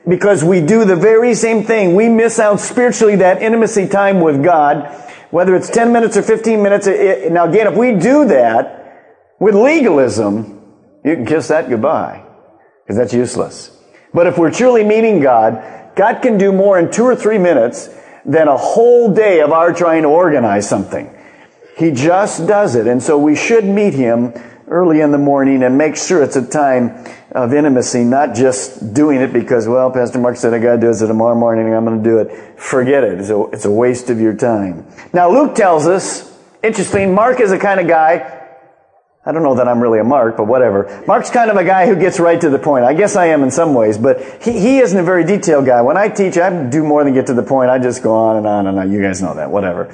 because 0.09 0.43
we 0.43 0.61
do 0.61 0.85
the 0.85 0.97
very 0.97 1.35
same 1.35 1.65
thing. 1.65 1.95
We 1.95 2.09
miss 2.09 2.39
out 2.39 2.61
spiritually 2.61 3.17
that 3.17 3.43
intimacy 3.43 3.89
time 3.89 4.21
with 4.21 4.43
God, 4.43 4.87
whether 5.31 5.55
it's 5.55 5.71
10 5.71 5.93
minutes 5.93 6.17
or 6.17 6.23
15 6.23 6.63
minutes. 6.63 6.87
Now 7.31 7.49
again, 7.49 7.69
if 7.69 7.77
we 7.77 7.95
do 7.95 8.27
that 8.27 9.37
with 9.39 9.55
legalism, 9.55 10.62
you 11.05 11.15
can 11.17 11.27
kiss 11.27 11.49
that 11.49 11.69
goodbye 11.69 12.25
because 12.83 12.97
that's 12.97 13.13
useless. 13.13 13.77
But 14.15 14.27
if 14.27 14.39
we're 14.39 14.51
truly 14.51 14.85
meeting 14.85 15.21
God, 15.21 15.95
God 15.97 16.21
can 16.23 16.39
do 16.39 16.53
more 16.53 16.79
in 16.79 16.91
two 16.91 17.05
or 17.05 17.17
three 17.17 17.39
minutes 17.39 17.89
than 18.25 18.49
a 18.49 18.57
whole 18.57 19.13
day 19.13 19.41
of 19.41 19.53
our 19.53 19.73
trying 19.73 20.03
to 20.03 20.09
organize 20.09 20.69
something. 20.69 21.13
He 21.77 21.91
just 21.91 22.47
does 22.47 22.77
it. 22.77 22.87
And 22.87 23.03
so 23.03 23.19
we 23.19 23.35
should 23.35 23.65
meet 23.65 23.95
Him 23.95 24.33
early 24.69 25.01
in 25.01 25.11
the 25.11 25.19
morning 25.19 25.63
and 25.63 25.77
make 25.77 25.97
sure 25.97 26.23
it's 26.23 26.37
a 26.37 26.47
time 26.47 27.05
of 27.33 27.53
intimacy, 27.53 28.05
not 28.05 28.35
just 28.35 28.95
doing 28.95 29.21
it 29.21 29.33
because, 29.33 29.67
well, 29.67 29.91
Pastor 29.91 30.19
Mark 30.19 30.37
said 30.37 30.55
I 30.55 30.59
got 30.59 30.77
to 30.77 30.81
do 30.81 30.91
it 30.91 30.99
tomorrow 30.99 31.35
morning 31.35 31.75
I'm 31.75 31.85
going 31.85 32.03
to 32.03 32.05
do 32.05 32.19
it. 32.19 32.61
Forget 32.61 33.05
it. 33.05 33.19
It's 33.19 33.31
a, 33.31 33.43
it's 33.47 33.65
a 33.65 33.71
waste 33.71 34.11
of 34.11 34.21
your 34.21 34.35
time. 34.35 34.87
Now, 35.13 35.31
Luke 35.31 35.55
tells 35.55 35.87
us, 35.87 36.31
interesting, 36.63 37.15
Mark 37.15 37.41
is 37.41 37.51
the 37.51 37.59
kind 37.59 37.81
of 37.81 37.89
guy 37.89 38.42
I 39.25 39.31
don't 39.31 39.45
know 39.45 39.55
that 39.55 39.69
I'm 39.69 39.81
really 39.81 40.01
a 40.01 40.05
Mark, 40.05 40.37
but 40.37 40.49
whatever. 40.49 41.05
Mark's 41.07 41.31
kind 41.31 41.49
of 41.49 41.57
a 41.57 41.63
guy 41.63 41.87
who 41.87 41.95
gets 41.95 42.19
right 42.19 42.41
to 42.41 42.51
the 42.51 42.59
point. 42.59 42.85
I 42.85 42.93
guess 42.93 43.15
I 43.15 43.27
am 43.27 43.45
in 43.45 43.53
some 43.53 43.73
ways, 43.73 43.97
but 43.97 44.43
he, 44.43 44.59
he 44.59 44.79
isn't 44.79 44.99
a 44.99 45.03
very 45.05 45.23
detailed 45.23 45.65
guy. 45.65 45.81
When 45.81 45.97
I 45.97 46.09
teach, 46.09 46.37
I 46.37 46.69
do 46.69 46.83
more 46.83 47.05
than 47.05 47.15
get 47.15 47.29
to 47.29 47.35
the 47.35 47.45
point. 47.45 47.71
I 47.71 47.79
just 47.79 48.03
go 48.03 48.15
on 48.15 48.39
and 48.39 48.47
on 48.49 48.67
and 48.67 48.77
on. 48.81 48.91
You 48.91 49.01
guys 49.01 49.23
know 49.23 49.35
that, 49.35 49.49
whatever. 49.49 49.93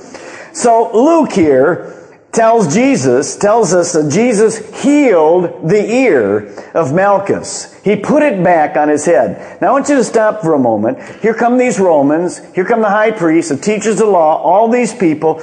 So 0.54 0.90
Luke 0.94 1.32
here 1.32 1.94
tells 2.32 2.72
Jesus, 2.72 3.36
tells 3.36 3.74
us 3.74 3.92
that 3.92 4.10
Jesus 4.10 4.82
healed 4.82 5.68
the 5.68 5.84
ear 5.84 6.46
of 6.72 6.94
Malchus. 6.94 7.74
He 7.82 7.96
put 7.96 8.22
it 8.22 8.42
back 8.42 8.76
on 8.76 8.88
his 8.88 9.04
head. 9.04 9.60
Now 9.60 9.68
I 9.68 9.72
want 9.72 9.90
you 9.90 9.96
to 9.96 10.04
stop 10.04 10.40
for 10.40 10.54
a 10.54 10.58
moment. 10.58 11.02
Here 11.20 11.34
come 11.34 11.58
these 11.58 11.78
Romans. 11.78 12.40
Here 12.54 12.64
come 12.64 12.80
the 12.80 12.88
high 12.88 13.10
priests, 13.10 13.50
the 13.50 13.58
teachers 13.58 14.00
of 14.00 14.08
law, 14.08 14.40
all 14.42 14.70
these 14.70 14.94
people. 14.94 15.42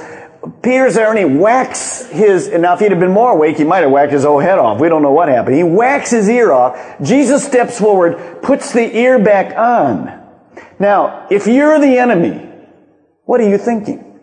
Peter's 0.62 0.94
there 0.94 1.10
and 1.10 1.18
he 1.18 1.24
whacks 1.24 2.06
his, 2.06 2.46
and 2.48 2.62
now 2.62 2.74
if 2.74 2.80
he'd 2.80 2.90
have 2.90 3.00
been 3.00 3.12
more 3.12 3.32
awake, 3.32 3.56
he 3.56 3.64
might 3.64 3.80
have 3.80 3.90
whacked 3.90 4.12
his 4.12 4.24
whole 4.24 4.38
head 4.38 4.58
off. 4.58 4.80
We 4.80 4.88
don't 4.88 5.02
know 5.02 5.12
what 5.12 5.28
happened. 5.28 5.56
He 5.56 5.64
whacks 5.64 6.10
his 6.10 6.28
ear 6.28 6.52
off. 6.52 6.78
Jesus 7.02 7.44
steps 7.44 7.78
forward, 7.78 8.42
puts 8.42 8.72
the 8.72 8.96
ear 8.96 9.18
back 9.18 9.56
on. 9.56 10.24
Now, 10.78 11.26
if 11.30 11.46
you're 11.46 11.80
the 11.80 11.98
enemy, 11.98 12.48
what 13.24 13.40
are 13.40 13.48
you 13.48 13.58
thinking? 13.58 14.20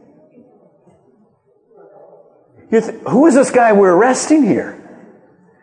You 2.72 2.82
th- 2.82 3.02
who 3.08 3.26
is 3.28 3.36
this 3.36 3.52
guy 3.52 3.74
we're 3.74 3.94
arresting 3.94 4.44
here? 4.44 4.80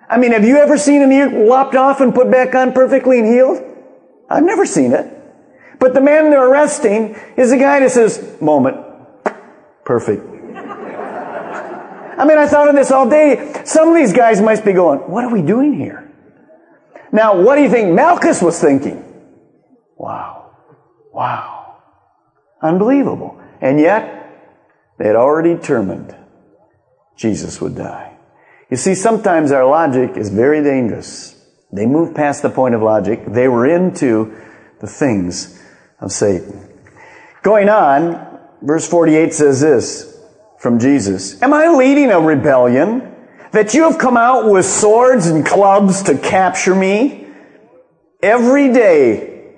I 0.08 0.18
mean, 0.18 0.32
have 0.32 0.44
you 0.44 0.58
ever 0.58 0.76
seen 0.76 1.02
an 1.02 1.10
ear 1.10 1.46
lopped 1.46 1.74
off 1.74 2.00
and 2.00 2.14
put 2.14 2.30
back 2.30 2.54
on 2.54 2.72
perfectly 2.72 3.20
and 3.20 3.28
healed? 3.28 3.62
I've 4.28 4.44
never 4.44 4.66
seen 4.66 4.92
it. 4.92 5.16
But 5.78 5.94
the 5.94 6.00
man 6.00 6.30
they're 6.30 6.48
arresting 6.48 7.16
is 7.36 7.50
the 7.50 7.56
guy 7.56 7.80
that 7.80 7.90
says, 7.90 8.36
moment, 8.40 8.76
perfect. 9.84 10.29
I 12.20 12.26
mean, 12.26 12.36
I 12.36 12.46
thought 12.46 12.68
of 12.68 12.74
this 12.74 12.90
all 12.90 13.08
day. 13.08 13.62
Some 13.64 13.88
of 13.88 13.94
these 13.94 14.12
guys 14.12 14.42
must 14.42 14.62
be 14.62 14.74
going, 14.74 14.98
what 15.10 15.24
are 15.24 15.32
we 15.32 15.40
doing 15.40 15.72
here? 15.72 16.12
Now, 17.12 17.40
what 17.40 17.56
do 17.56 17.62
you 17.62 17.70
think 17.70 17.94
Malchus 17.94 18.42
was 18.42 18.60
thinking? 18.60 19.02
Wow. 19.96 20.50
Wow. 21.14 21.78
Unbelievable. 22.60 23.40
And 23.62 23.80
yet, 23.80 24.20
they 24.98 25.06
had 25.06 25.16
already 25.16 25.54
determined 25.54 26.14
Jesus 27.16 27.58
would 27.62 27.74
die. 27.74 28.18
You 28.70 28.76
see, 28.76 28.94
sometimes 28.94 29.50
our 29.50 29.64
logic 29.64 30.18
is 30.18 30.28
very 30.28 30.62
dangerous. 30.62 31.42
They 31.72 31.86
moved 31.86 32.14
past 32.14 32.42
the 32.42 32.50
point 32.50 32.74
of 32.74 32.82
logic. 32.82 33.24
They 33.26 33.48
were 33.48 33.66
into 33.66 34.36
the 34.80 34.86
things 34.86 35.58
of 36.00 36.12
Satan. 36.12 36.68
Going 37.42 37.70
on, 37.70 38.40
verse 38.60 38.86
48 38.86 39.32
says 39.32 39.62
this, 39.62 40.09
from 40.60 40.78
Jesus. 40.78 41.40
Am 41.42 41.52
I 41.52 41.68
leading 41.68 42.10
a 42.10 42.20
rebellion? 42.20 43.16
That 43.52 43.74
you 43.74 43.90
have 43.90 43.98
come 43.98 44.16
out 44.16 44.48
with 44.48 44.64
swords 44.64 45.26
and 45.26 45.44
clubs 45.44 46.04
to 46.04 46.16
capture 46.16 46.74
me? 46.74 47.26
Every 48.22 48.72
day 48.72 49.54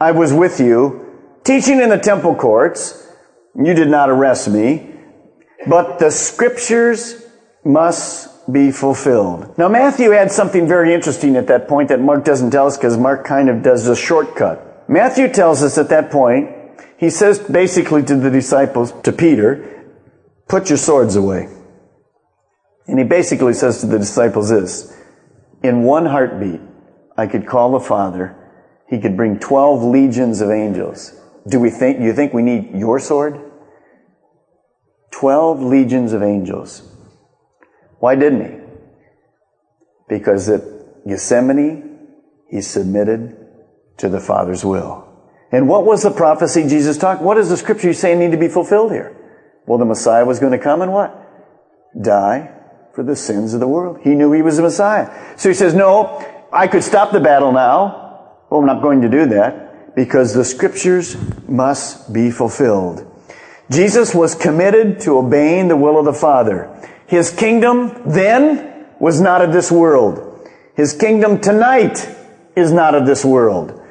I 0.00 0.12
was 0.12 0.32
with 0.32 0.58
you, 0.58 1.20
teaching 1.44 1.80
in 1.80 1.90
the 1.90 1.98
temple 1.98 2.34
courts. 2.34 3.06
You 3.54 3.74
did 3.74 3.88
not 3.88 4.10
arrest 4.10 4.48
me, 4.48 4.94
but 5.68 5.98
the 5.98 6.10
scriptures 6.10 7.24
must 7.64 8.50
be 8.50 8.70
fulfilled. 8.70 9.56
Now 9.58 9.68
Matthew 9.68 10.12
adds 10.14 10.34
something 10.34 10.66
very 10.66 10.94
interesting 10.94 11.36
at 11.36 11.48
that 11.48 11.68
point 11.68 11.90
that 11.90 12.00
Mark 12.00 12.24
doesn't 12.24 12.50
tell 12.50 12.66
us 12.66 12.76
because 12.76 12.96
Mark 12.96 13.24
kind 13.24 13.50
of 13.50 13.62
does 13.62 13.86
a 13.88 13.96
shortcut. 13.96 14.88
Matthew 14.88 15.28
tells 15.28 15.62
us 15.62 15.76
at 15.78 15.90
that 15.90 16.10
point, 16.10 16.50
he 16.96 17.10
says 17.10 17.38
basically 17.38 18.02
to 18.04 18.16
the 18.16 18.30
disciples, 18.30 18.92
to 19.02 19.12
Peter, 19.12 19.75
Put 20.48 20.68
your 20.68 20.78
swords 20.78 21.16
away. 21.16 21.48
And 22.86 22.98
he 22.98 23.04
basically 23.04 23.54
says 23.54 23.80
to 23.80 23.86
the 23.86 23.98
disciples 23.98 24.48
this, 24.48 24.96
in 25.62 25.82
one 25.82 26.06
heartbeat, 26.06 26.60
I 27.16 27.26
could 27.26 27.46
call 27.46 27.72
the 27.72 27.80
Father. 27.80 28.36
He 28.88 29.00
could 29.00 29.16
bring 29.16 29.38
12 29.38 29.82
legions 29.82 30.40
of 30.40 30.50
angels. 30.50 31.12
Do 31.48 31.58
we 31.58 31.70
think, 31.70 32.00
you 32.00 32.12
think 32.12 32.32
we 32.32 32.42
need 32.42 32.74
your 32.74 33.00
sword? 33.00 33.40
12 35.12 35.62
legions 35.62 36.12
of 36.12 36.22
angels. 36.22 36.82
Why 37.98 38.14
didn't 38.14 38.44
he? 38.44 38.58
Because 40.08 40.48
at 40.48 40.62
Gethsemane, 41.08 42.08
he 42.48 42.60
submitted 42.60 43.36
to 43.98 44.08
the 44.08 44.20
Father's 44.20 44.64
will. 44.64 45.04
And 45.50 45.68
what 45.68 45.84
was 45.84 46.02
the 46.02 46.10
prophecy 46.10 46.68
Jesus 46.68 46.98
talked? 46.98 47.22
What 47.22 47.34
does 47.34 47.48
the 47.48 47.56
scripture 47.56 47.92
say 47.92 48.14
need 48.14 48.32
to 48.32 48.36
be 48.36 48.48
fulfilled 48.48 48.92
here? 48.92 49.15
Well, 49.66 49.78
the 49.78 49.84
Messiah 49.84 50.24
was 50.24 50.38
going 50.38 50.52
to 50.52 50.58
come 50.58 50.82
and 50.82 50.92
what? 50.92 51.14
Die 52.00 52.52
for 52.94 53.02
the 53.02 53.16
sins 53.16 53.52
of 53.52 53.60
the 53.60 53.68
world. 53.68 53.98
He 54.02 54.14
knew 54.14 54.32
he 54.32 54.42
was 54.42 54.56
the 54.56 54.62
Messiah. 54.62 55.36
So 55.36 55.48
he 55.48 55.54
says, 55.54 55.74
no, 55.74 56.24
I 56.52 56.66
could 56.68 56.84
stop 56.84 57.12
the 57.12 57.20
battle 57.20 57.52
now. 57.52 58.32
Well, 58.48 58.60
I'm 58.60 58.66
not 58.66 58.82
going 58.82 59.02
to 59.02 59.08
do 59.08 59.26
that 59.26 59.94
because 59.94 60.32
the 60.32 60.44
scriptures 60.44 61.16
must 61.48 62.12
be 62.12 62.30
fulfilled. 62.30 63.12
Jesus 63.70 64.14
was 64.14 64.34
committed 64.34 65.00
to 65.00 65.18
obeying 65.18 65.68
the 65.68 65.76
will 65.76 65.98
of 65.98 66.04
the 66.04 66.12
Father. 66.12 66.70
His 67.06 67.30
kingdom 67.30 68.02
then 68.06 68.86
was 69.00 69.20
not 69.20 69.42
of 69.42 69.52
this 69.52 69.72
world. 69.72 70.48
His 70.76 70.92
kingdom 70.92 71.40
tonight 71.40 72.08
is 72.54 72.72
not 72.72 72.94
of 72.94 73.06
this 73.06 73.24
world. 73.24 73.82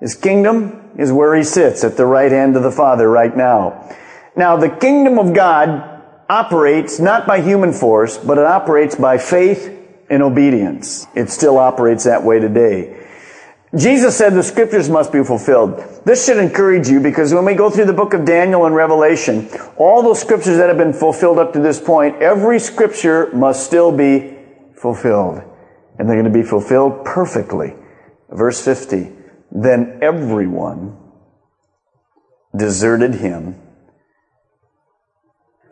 His 0.00 0.14
kingdom 0.14 0.92
is 0.96 1.10
where 1.10 1.34
he 1.34 1.42
sits 1.42 1.82
at 1.82 1.96
the 1.96 2.06
right 2.06 2.30
hand 2.30 2.56
of 2.56 2.62
the 2.62 2.70
Father 2.70 3.08
right 3.10 3.36
now. 3.36 3.94
Now, 4.36 4.56
the 4.56 4.68
kingdom 4.68 5.18
of 5.18 5.32
God 5.32 6.02
operates 6.28 6.98
not 6.98 7.26
by 7.26 7.40
human 7.40 7.72
force, 7.72 8.18
but 8.18 8.38
it 8.38 8.44
operates 8.44 8.94
by 8.94 9.18
faith 9.18 9.70
and 10.10 10.22
obedience. 10.22 11.06
It 11.14 11.30
still 11.30 11.58
operates 11.58 12.04
that 12.04 12.24
way 12.24 12.40
today. 12.40 13.00
Jesus 13.76 14.16
said 14.16 14.34
the 14.34 14.42
scriptures 14.42 14.88
must 14.88 15.12
be 15.12 15.24
fulfilled. 15.24 15.82
This 16.04 16.24
should 16.24 16.36
encourage 16.36 16.88
you 16.88 17.00
because 17.00 17.34
when 17.34 17.44
we 17.44 17.54
go 17.54 17.70
through 17.70 17.86
the 17.86 17.92
book 17.92 18.14
of 18.14 18.24
Daniel 18.24 18.66
and 18.66 18.74
Revelation, 18.74 19.48
all 19.76 20.02
those 20.02 20.20
scriptures 20.20 20.58
that 20.58 20.68
have 20.68 20.78
been 20.78 20.92
fulfilled 20.92 21.38
up 21.38 21.52
to 21.54 21.60
this 21.60 21.80
point, 21.80 22.22
every 22.22 22.60
scripture 22.60 23.30
must 23.34 23.66
still 23.66 23.90
be 23.90 24.36
fulfilled. 24.76 25.42
And 25.98 26.08
they're 26.08 26.20
going 26.20 26.32
to 26.32 26.38
be 26.38 26.46
fulfilled 26.46 27.04
perfectly. 27.04 27.74
Verse 28.30 28.64
50. 28.64 29.10
Then 29.50 29.98
everyone 30.02 30.96
deserted 32.56 33.14
him 33.14 33.60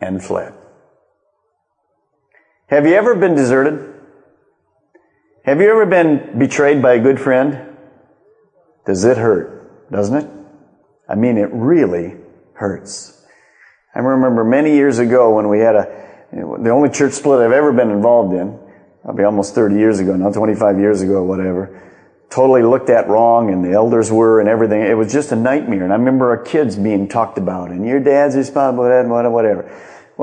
and 0.07 0.23
fled. 0.23 0.53
Have 2.67 2.85
you 2.85 2.93
ever 2.93 3.15
been 3.15 3.35
deserted? 3.35 3.93
Have 5.45 5.59
you 5.59 5.69
ever 5.69 5.85
been 5.85 6.39
betrayed 6.39 6.81
by 6.81 6.93
a 6.93 6.99
good 6.99 7.19
friend? 7.19 7.75
Does 8.85 9.03
it 9.03 9.17
hurt? 9.17 9.91
Doesn't 9.91 10.15
it? 10.15 10.29
I 11.07 11.15
mean, 11.15 11.37
it 11.37 11.49
really 11.51 12.15
hurts. 12.53 13.25
I 13.93 13.99
remember 13.99 14.43
many 14.43 14.73
years 14.73 14.99
ago 14.99 15.35
when 15.35 15.49
we 15.49 15.59
had 15.59 15.75
a, 15.75 16.27
the 16.31 16.69
only 16.69 16.89
church 16.89 17.13
split 17.13 17.41
I've 17.41 17.51
ever 17.51 17.71
been 17.71 17.91
involved 17.91 18.33
in, 18.33 18.59
I'll 19.05 19.13
be 19.13 19.23
almost 19.23 19.53
30 19.53 19.75
years 19.75 19.99
ago 19.99 20.15
now, 20.15 20.31
25 20.31 20.79
years 20.79 21.01
ago, 21.01 21.23
whatever, 21.23 21.81
totally 22.29 22.63
looked 22.63 22.89
at 22.89 23.07
wrong 23.07 23.51
and 23.51 23.63
the 23.63 23.73
elders 23.73 24.11
were 24.11 24.39
and 24.39 24.49
everything. 24.49 24.81
It 24.81 24.97
was 24.97 25.11
just 25.11 25.31
a 25.31 25.35
nightmare. 25.35 25.83
And 25.83 25.93
I 25.93 25.97
remember 25.97 26.29
our 26.29 26.43
kids 26.43 26.75
being 26.75 27.07
talked 27.07 27.37
about 27.37 27.69
and 27.69 27.85
your 27.85 27.99
dad's 27.99 28.35
responsible 28.35 28.85
and 28.85 29.11
whatever. 29.11 29.69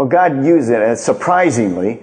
Well, 0.00 0.09
God 0.09 0.47
used 0.47 0.71
it, 0.71 0.97
surprisingly, 0.97 2.02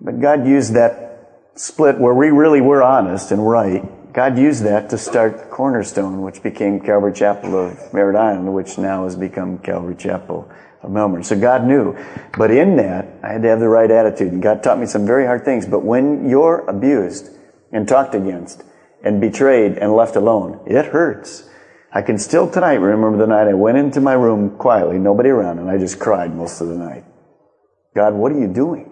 but 0.00 0.20
God 0.20 0.46
used 0.46 0.74
that 0.74 1.48
split 1.56 1.98
where 1.98 2.14
we 2.14 2.30
really 2.30 2.60
were 2.60 2.80
honest 2.80 3.32
and 3.32 3.44
right. 3.44 3.82
God 4.12 4.38
used 4.38 4.62
that 4.62 4.90
to 4.90 4.98
start 4.98 5.50
Cornerstone, 5.50 6.22
which 6.22 6.44
became 6.44 6.78
Calvary 6.78 7.12
Chapel 7.12 7.58
of 7.58 7.92
Merritt 7.92 8.14
Island, 8.14 8.54
which 8.54 8.78
now 8.78 9.02
has 9.02 9.16
become 9.16 9.58
Calvary 9.58 9.96
Chapel 9.96 10.48
of 10.80 10.92
Melbourne. 10.92 11.24
So 11.24 11.36
God 11.36 11.66
knew. 11.66 11.98
But 12.38 12.52
in 12.52 12.76
that, 12.76 13.08
I 13.24 13.32
had 13.32 13.42
to 13.42 13.48
have 13.48 13.58
the 13.58 13.68
right 13.68 13.90
attitude. 13.90 14.32
And 14.32 14.40
God 14.40 14.62
taught 14.62 14.78
me 14.78 14.86
some 14.86 15.04
very 15.04 15.26
hard 15.26 15.44
things. 15.44 15.66
But 15.66 15.82
when 15.82 16.28
you're 16.28 16.60
abused 16.68 17.36
and 17.72 17.88
talked 17.88 18.14
against 18.14 18.62
and 19.02 19.20
betrayed 19.20 19.76
and 19.78 19.92
left 19.92 20.14
alone, 20.14 20.60
it 20.68 20.84
hurts. 20.84 21.50
I 21.90 22.02
can 22.02 22.16
still 22.16 22.48
tonight 22.48 22.74
remember 22.74 23.18
the 23.18 23.26
night 23.26 23.48
I 23.48 23.54
went 23.54 23.76
into 23.76 24.00
my 24.00 24.12
room 24.12 24.56
quietly, 24.56 25.00
nobody 25.00 25.30
around, 25.30 25.58
and 25.58 25.68
I 25.68 25.78
just 25.78 25.98
cried 25.98 26.32
most 26.32 26.60
of 26.60 26.68
the 26.68 26.76
night. 26.76 27.04
God, 27.94 28.14
what 28.14 28.32
are 28.32 28.38
you 28.38 28.48
doing? 28.48 28.90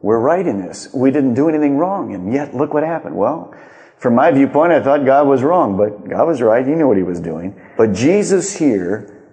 We're 0.00 0.18
right 0.18 0.46
in 0.46 0.60
this. 0.60 0.92
We 0.92 1.10
didn't 1.10 1.34
do 1.34 1.48
anything 1.48 1.76
wrong, 1.76 2.14
and 2.14 2.32
yet 2.32 2.54
look 2.54 2.74
what 2.74 2.82
happened. 2.82 3.16
Well, 3.16 3.54
from 3.98 4.16
my 4.16 4.32
viewpoint, 4.32 4.72
I 4.72 4.82
thought 4.82 5.04
God 5.04 5.28
was 5.28 5.42
wrong, 5.42 5.76
but 5.76 6.08
God 6.08 6.26
was 6.26 6.42
right. 6.42 6.66
He 6.66 6.74
knew 6.74 6.88
what 6.88 6.96
he 6.96 7.04
was 7.04 7.20
doing. 7.20 7.60
But 7.76 7.92
Jesus 7.92 8.56
here, 8.56 9.30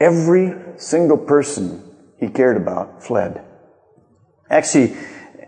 every 0.00 0.54
single 0.76 1.18
person 1.18 1.84
he 2.18 2.28
cared 2.28 2.56
about 2.56 3.02
fled. 3.02 3.44
Actually, 4.48 4.96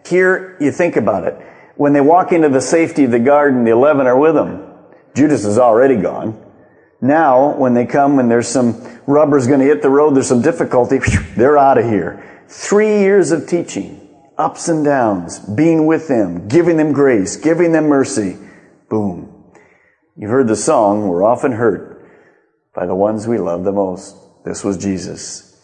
here 0.06 0.59
you 0.61 0.70
think 0.73 0.97
about 0.97 1.25
it. 1.25 1.38
When 1.76 1.94
they 1.94 2.02
walk 2.02 2.32
into 2.32 2.50
the 2.50 2.61
safety 2.61 3.04
of 3.04 3.11
the 3.12 3.18
garden, 3.18 3.64
the 3.64 3.70
eleven 3.70 4.06
are 4.06 4.18
with 4.18 4.35
them. 4.35 4.66
Judas 5.14 5.47
is 5.47 5.59
already 5.59 5.97
gone. 5.97 6.38
Now, 7.00 7.56
when 7.56 7.73
they 7.73 7.87
come 7.87 8.18
and 8.18 8.30
there's 8.30 8.49
some 8.49 9.00
rubber's 9.06 9.47
going 9.47 9.61
to 9.61 9.66
hit 9.66 9.80
the 9.80 9.88
road, 9.88 10.14
there's 10.14 10.28
some 10.28 10.42
difficulty, 10.42 10.99
they're 11.37 11.56
out 11.56 11.78
of 11.78 11.85
here. 11.87 12.39
Three 12.50 12.99
years 12.99 13.30
of 13.30 13.47
teaching, 13.47 14.09
ups 14.37 14.69
and 14.69 14.85
downs, 14.85 15.38
being 15.38 15.87
with 15.87 16.09
them, 16.09 16.49
giving 16.49 16.78
them 16.78 16.92
grace, 16.92 17.37
giving 17.37 17.71
them 17.71 17.87
mercy. 17.87 18.37
Boom. 18.88 19.52
You've 20.16 20.33
heard 20.33 20.49
the 20.49 20.57
song, 20.57 21.07
we're 21.07 21.23
often 21.23 21.52
hurt 21.52 22.04
by 22.75 22.87
the 22.87 22.95
ones 22.95 23.28
we 23.28 23.38
love 23.38 23.62
the 23.62 23.71
most. 23.71 24.16
This 24.45 24.64
was 24.64 24.76
Jesus. 24.76 25.57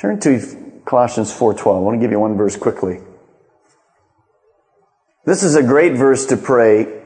Turn 0.00 0.18
to 0.18 0.82
Colossians 0.84 1.32
4:12. 1.32 1.76
I 1.76 1.80
want 1.80 1.94
to 1.94 2.00
give 2.00 2.10
you 2.10 2.18
one 2.18 2.36
verse 2.36 2.56
quickly. 2.56 3.00
This 5.26 5.44
is 5.44 5.54
a 5.54 5.62
great 5.62 5.92
verse 5.92 6.26
to 6.26 6.36
pray 6.36 7.02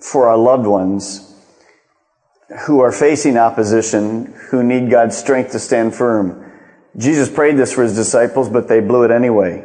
for 0.00 0.28
our 0.28 0.36
loved 0.36 0.66
ones 0.66 1.34
who 2.66 2.78
are 2.78 2.92
facing 2.92 3.36
opposition, 3.36 4.32
who 4.50 4.62
need 4.62 4.92
God's 4.92 5.16
strength 5.16 5.50
to 5.52 5.58
stand 5.58 5.92
firm. 5.92 6.52
Jesus 6.96 7.28
prayed 7.28 7.56
this 7.56 7.72
for 7.72 7.82
his 7.82 7.94
disciples, 7.94 8.48
but 8.48 8.68
they 8.68 8.80
blew 8.80 9.02
it 9.04 9.10
anyway. 9.10 9.64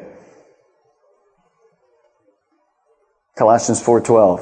Colossians 3.38 3.82
4:12. 3.82 4.42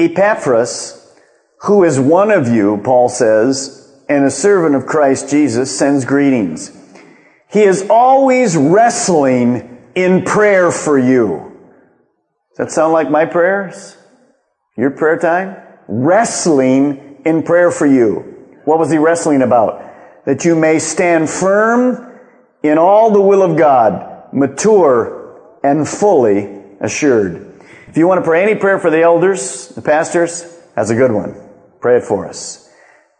Epaphras, 0.00 1.14
who 1.62 1.84
is 1.84 2.00
one 2.00 2.30
of 2.30 2.48
you, 2.48 2.78
Paul 2.78 3.08
says, 3.08 3.82
and 4.08 4.24
a 4.24 4.30
servant 4.30 4.74
of 4.74 4.86
Christ 4.86 5.28
Jesus, 5.28 5.76
sends 5.76 6.04
greetings. 6.04 6.70
He 7.48 7.62
is 7.62 7.86
always 7.88 8.56
wrestling 8.56 9.78
in 9.94 10.24
prayer 10.24 10.70
for 10.70 10.98
you. 10.98 11.52
Does 12.50 12.58
that 12.58 12.72
sound 12.72 12.92
like 12.92 13.10
my 13.10 13.26
prayers? 13.26 13.96
Your 14.76 14.90
prayer 14.90 15.18
time? 15.18 15.56
Wrestling 15.88 17.20
in 17.24 17.42
prayer 17.42 17.70
for 17.70 17.86
you. 17.86 18.34
What 18.64 18.78
was 18.78 18.90
he 18.90 18.98
wrestling 18.98 19.42
about? 19.42 19.82
That 20.24 20.44
you 20.44 20.56
may 20.56 20.78
stand 20.78 21.30
firm 21.30 22.05
in 22.68 22.78
all 22.78 23.10
the 23.10 23.20
will 23.20 23.42
of 23.42 23.56
God, 23.56 24.32
mature 24.32 25.58
and 25.62 25.88
fully 25.88 26.62
assured. 26.80 27.60
If 27.88 27.96
you 27.96 28.06
want 28.06 28.18
to 28.18 28.24
pray 28.24 28.42
any 28.42 28.54
prayer 28.54 28.78
for 28.78 28.90
the 28.90 29.02
elders, 29.02 29.68
the 29.68 29.82
pastors, 29.82 30.42
that's 30.74 30.90
a 30.90 30.94
good 30.94 31.12
one. 31.12 31.34
Pray 31.80 31.96
it 31.96 32.04
for 32.04 32.28
us. 32.28 32.70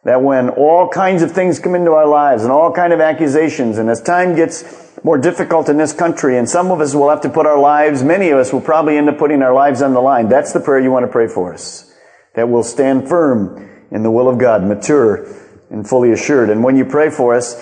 That 0.04 0.22
when 0.22 0.50
all 0.50 0.88
kinds 0.88 1.22
of 1.22 1.32
things 1.32 1.58
come 1.58 1.74
into 1.74 1.92
our 1.92 2.06
lives 2.06 2.42
and 2.42 2.52
all 2.52 2.72
kind 2.72 2.92
of 2.92 3.00
accusations, 3.00 3.78
and 3.78 3.90
as 3.90 4.00
time 4.02 4.36
gets 4.36 4.92
more 5.02 5.18
difficult 5.18 5.68
in 5.68 5.76
this 5.76 5.92
country, 5.92 6.38
and 6.38 6.48
some 6.48 6.70
of 6.70 6.80
us 6.80 6.94
will 6.94 7.10
have 7.10 7.22
to 7.22 7.28
put 7.28 7.46
our 7.46 7.58
lives, 7.58 8.02
many 8.02 8.30
of 8.30 8.38
us 8.38 8.52
will 8.52 8.60
probably 8.60 8.96
end 8.96 9.08
up 9.08 9.18
putting 9.18 9.42
our 9.42 9.54
lives 9.54 9.82
on 9.82 9.94
the 9.94 10.00
line. 10.00 10.28
That's 10.28 10.52
the 10.52 10.60
prayer 10.60 10.80
you 10.80 10.90
want 10.90 11.06
to 11.06 11.12
pray 11.12 11.28
for 11.28 11.52
us. 11.52 11.92
That 12.34 12.48
we'll 12.48 12.62
stand 12.62 13.08
firm 13.08 13.86
in 13.90 14.02
the 14.02 14.10
will 14.10 14.28
of 14.28 14.38
God, 14.38 14.62
mature 14.62 15.26
and 15.70 15.88
fully 15.88 16.12
assured. 16.12 16.50
And 16.50 16.62
when 16.62 16.76
you 16.76 16.84
pray 16.84 17.10
for 17.10 17.34
us, 17.34 17.54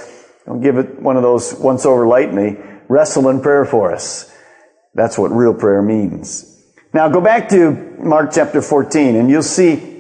don't 0.47 0.61
give 0.61 0.79
it 0.79 1.01
one 1.01 1.17
of 1.17 1.23
those 1.23 1.55
once 1.55 1.87
over 1.87 2.07
lightly. 2.07 2.59
Wrestle 2.89 3.29
in 3.29 3.41
prayer 3.41 3.65
for 3.65 3.93
us. 3.93 4.31
That's 4.95 5.19
what 5.19 5.31
real 5.31 5.55
prayer 5.55 5.83
means. 5.83 6.51
Now 6.93 7.09
go 7.09 7.21
back 7.21 7.49
to 7.49 7.73
Mark 7.99 8.31
chapter 8.33 8.63
14 8.63 9.17
and 9.17 9.31
you'll 9.31 9.43
see 9.43 9.95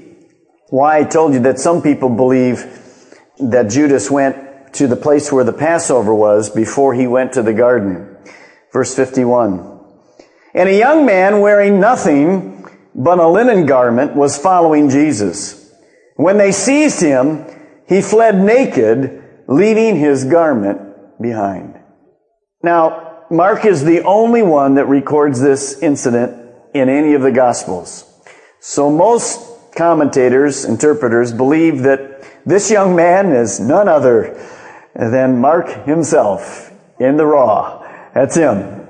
why 0.68 0.98
I 0.98 1.04
told 1.04 1.34
you 1.34 1.40
that 1.40 1.58
some 1.58 1.82
people 1.82 2.08
believe 2.08 2.64
that 3.40 3.70
Judas 3.70 4.10
went 4.10 4.74
to 4.74 4.86
the 4.86 4.96
place 4.96 5.32
where 5.32 5.44
the 5.44 5.52
Passover 5.52 6.14
was 6.14 6.50
before 6.50 6.94
he 6.94 7.06
went 7.06 7.32
to 7.32 7.42
the 7.42 7.52
garden. 7.52 8.16
Verse 8.72 8.94
51. 8.94 9.80
And 10.54 10.68
a 10.68 10.76
young 10.76 11.06
man 11.06 11.40
wearing 11.40 11.80
nothing 11.80 12.64
but 12.94 13.18
a 13.18 13.26
linen 13.26 13.66
garment 13.66 14.14
was 14.14 14.38
following 14.38 14.88
Jesus. 14.88 15.72
When 16.16 16.38
they 16.38 16.52
seized 16.52 17.00
him, 17.00 17.44
he 17.88 18.00
fled 18.00 18.36
naked, 18.40 19.23
leaving 19.46 19.96
his 19.96 20.24
garment 20.24 20.80
behind. 21.20 21.78
Now, 22.62 23.24
Mark 23.30 23.64
is 23.64 23.84
the 23.84 24.02
only 24.04 24.42
one 24.42 24.74
that 24.74 24.86
records 24.86 25.40
this 25.40 25.78
incident 25.82 26.40
in 26.74 26.88
any 26.88 27.14
of 27.14 27.22
the 27.22 27.32
Gospels. 27.32 28.10
So 28.60 28.90
most 28.90 29.74
commentators, 29.74 30.64
interpreters 30.64 31.32
believe 31.32 31.82
that 31.82 32.24
this 32.46 32.70
young 32.70 32.94
man 32.94 33.32
is 33.32 33.60
none 33.60 33.88
other 33.88 34.40
than 34.94 35.38
Mark 35.38 35.84
himself 35.86 36.72
in 36.98 37.16
the 37.16 37.26
raw. 37.26 37.82
That's 38.14 38.36
him. 38.36 38.83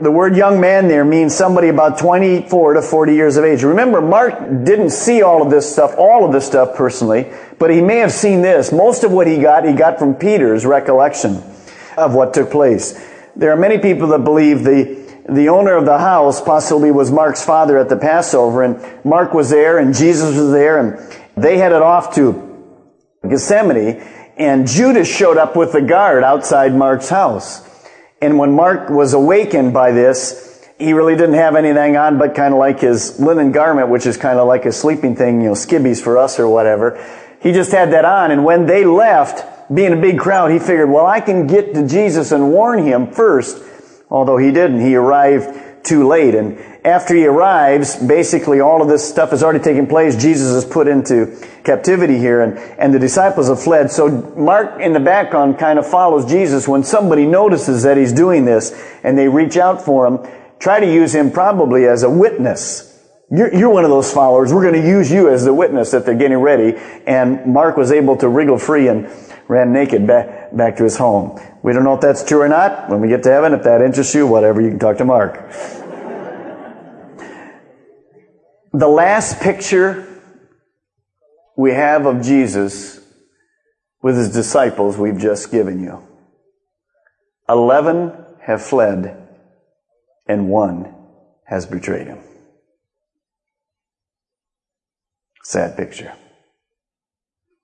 The 0.00 0.10
word 0.12 0.36
young 0.36 0.60
man 0.60 0.86
there 0.86 1.04
means 1.04 1.34
somebody 1.34 1.68
about 1.68 1.98
24 1.98 2.74
to 2.74 2.82
40 2.82 3.14
years 3.14 3.36
of 3.36 3.44
age. 3.44 3.64
Remember, 3.64 4.00
Mark 4.00 4.38
didn't 4.64 4.90
see 4.90 5.22
all 5.22 5.42
of 5.42 5.50
this 5.50 5.72
stuff, 5.72 5.94
all 5.98 6.24
of 6.24 6.32
this 6.32 6.46
stuff 6.46 6.76
personally, 6.76 7.26
but 7.58 7.70
he 7.70 7.80
may 7.80 7.96
have 7.96 8.12
seen 8.12 8.40
this. 8.40 8.70
Most 8.70 9.02
of 9.02 9.10
what 9.10 9.26
he 9.26 9.38
got, 9.38 9.64
he 9.64 9.72
got 9.72 9.98
from 9.98 10.14
Peter's 10.14 10.64
recollection 10.64 11.42
of 11.96 12.14
what 12.14 12.32
took 12.32 12.50
place. 12.50 13.04
There 13.34 13.50
are 13.50 13.56
many 13.56 13.78
people 13.78 14.08
that 14.08 14.22
believe 14.22 14.62
the 14.62 14.98
the 15.28 15.50
owner 15.50 15.74
of 15.74 15.84
the 15.84 15.98
house 15.98 16.40
possibly 16.40 16.90
was 16.90 17.10
Mark's 17.10 17.44
father 17.44 17.76
at 17.76 17.90
the 17.90 17.96
Passover, 17.96 18.62
and 18.62 19.04
Mark 19.04 19.34
was 19.34 19.50
there, 19.50 19.76
and 19.78 19.94
Jesus 19.94 20.34
was 20.34 20.50
there, 20.52 20.78
and 20.78 21.16
they 21.36 21.58
headed 21.58 21.82
off 21.82 22.14
to 22.14 22.64
Gethsemane, 23.28 24.00
and 24.38 24.66
Judas 24.66 25.06
showed 25.06 25.36
up 25.36 25.54
with 25.54 25.72
the 25.72 25.82
guard 25.82 26.24
outside 26.24 26.74
Mark's 26.74 27.10
house. 27.10 27.67
And 28.20 28.38
when 28.38 28.52
Mark 28.52 28.90
was 28.90 29.14
awakened 29.14 29.72
by 29.72 29.92
this, 29.92 30.66
he 30.78 30.92
really 30.92 31.16
didn't 31.16 31.34
have 31.34 31.56
anything 31.56 31.96
on 31.96 32.18
but 32.18 32.34
kind 32.34 32.54
of 32.54 32.58
like 32.58 32.80
his 32.80 33.18
linen 33.20 33.52
garment, 33.52 33.88
which 33.88 34.06
is 34.06 34.16
kind 34.16 34.38
of 34.38 34.46
like 34.46 34.64
a 34.64 34.72
sleeping 34.72 35.16
thing, 35.16 35.40
you 35.40 35.48
know, 35.48 35.54
skibbies 35.54 36.02
for 36.02 36.18
us 36.18 36.38
or 36.38 36.48
whatever. 36.48 37.04
He 37.40 37.52
just 37.52 37.70
had 37.70 37.92
that 37.92 38.04
on, 38.04 38.30
and 38.32 38.44
when 38.44 38.66
they 38.66 38.84
left, 38.84 39.72
being 39.72 39.92
a 39.92 39.96
big 39.96 40.18
crowd, 40.18 40.50
he 40.50 40.58
figured, 40.58 40.90
well, 40.90 41.06
I 41.06 41.20
can 41.20 41.46
get 41.46 41.74
to 41.74 41.86
Jesus 41.86 42.32
and 42.32 42.50
warn 42.50 42.84
him 42.84 43.12
first 43.12 43.62
Although 44.10 44.38
he 44.38 44.50
didn't, 44.50 44.80
he 44.80 44.94
arrived 44.94 45.67
too 45.84 46.06
late. 46.06 46.34
And 46.34 46.58
after 46.84 47.14
he 47.14 47.26
arrives, 47.26 47.96
basically 47.96 48.60
all 48.60 48.82
of 48.82 48.88
this 48.88 49.08
stuff 49.08 49.30
has 49.30 49.42
already 49.42 49.62
taken 49.62 49.86
place. 49.86 50.16
Jesus 50.16 50.48
is 50.48 50.64
put 50.64 50.88
into 50.88 51.36
captivity 51.64 52.18
here 52.18 52.40
and, 52.40 52.58
and 52.78 52.94
the 52.94 52.98
disciples 52.98 53.48
have 53.48 53.62
fled. 53.62 53.90
So 53.90 54.08
Mark 54.36 54.80
in 54.80 54.92
the 54.92 55.00
background 55.00 55.58
kind 55.58 55.78
of 55.78 55.86
follows 55.86 56.24
Jesus 56.24 56.66
when 56.66 56.84
somebody 56.84 57.26
notices 57.26 57.82
that 57.82 57.96
he's 57.96 58.12
doing 58.12 58.44
this 58.44 58.72
and 59.02 59.18
they 59.18 59.28
reach 59.28 59.56
out 59.56 59.82
for 59.82 60.06
him, 60.06 60.26
try 60.58 60.80
to 60.80 60.86
use 60.86 61.14
him 61.14 61.30
probably 61.30 61.86
as 61.86 62.02
a 62.02 62.10
witness. 62.10 62.84
You're, 63.30 63.54
you're 63.54 63.70
one 63.70 63.84
of 63.84 63.90
those 63.90 64.10
followers. 64.12 64.54
We're 64.54 64.62
going 64.62 64.80
to 64.80 64.88
use 64.88 65.10
you 65.12 65.28
as 65.28 65.44
the 65.44 65.52
witness 65.52 65.90
that 65.90 66.06
they're 66.06 66.14
getting 66.14 66.38
ready. 66.38 66.74
And 67.06 67.44
Mark 67.52 67.76
was 67.76 67.92
able 67.92 68.16
to 68.18 68.28
wriggle 68.28 68.58
free 68.58 68.88
and 68.88 69.06
ran 69.48 69.72
naked 69.72 70.06
back, 70.06 70.54
back 70.54 70.76
to 70.76 70.84
his 70.84 70.96
home. 70.96 71.40
We 71.62 71.72
don't 71.72 71.84
know 71.84 71.94
if 71.94 72.00
that's 72.00 72.22
true 72.22 72.42
or 72.42 72.48
not. 72.48 72.88
When 72.88 73.00
we 73.00 73.08
get 73.08 73.22
to 73.24 73.30
heaven, 73.30 73.54
if 73.54 73.62
that 73.64 73.82
interests 73.82 74.14
you, 74.14 74.26
whatever, 74.26 74.60
you 74.60 74.68
can 74.68 74.78
talk 74.78 74.98
to 74.98 75.04
Mark. 75.04 75.50
the 78.72 78.88
last 78.88 79.40
picture 79.40 80.06
we 81.56 81.72
have 81.72 82.06
of 82.06 82.22
Jesus 82.22 83.00
with 84.02 84.16
his 84.16 84.32
disciples 84.32 84.96
we've 84.96 85.18
just 85.18 85.50
given 85.50 85.82
you. 85.82 86.06
Eleven 87.48 88.12
have 88.42 88.62
fled 88.62 89.28
and 90.26 90.48
one 90.48 90.94
has 91.44 91.66
betrayed 91.66 92.06
him. 92.06 92.18
Sad 95.42 95.76
picture. 95.76 96.12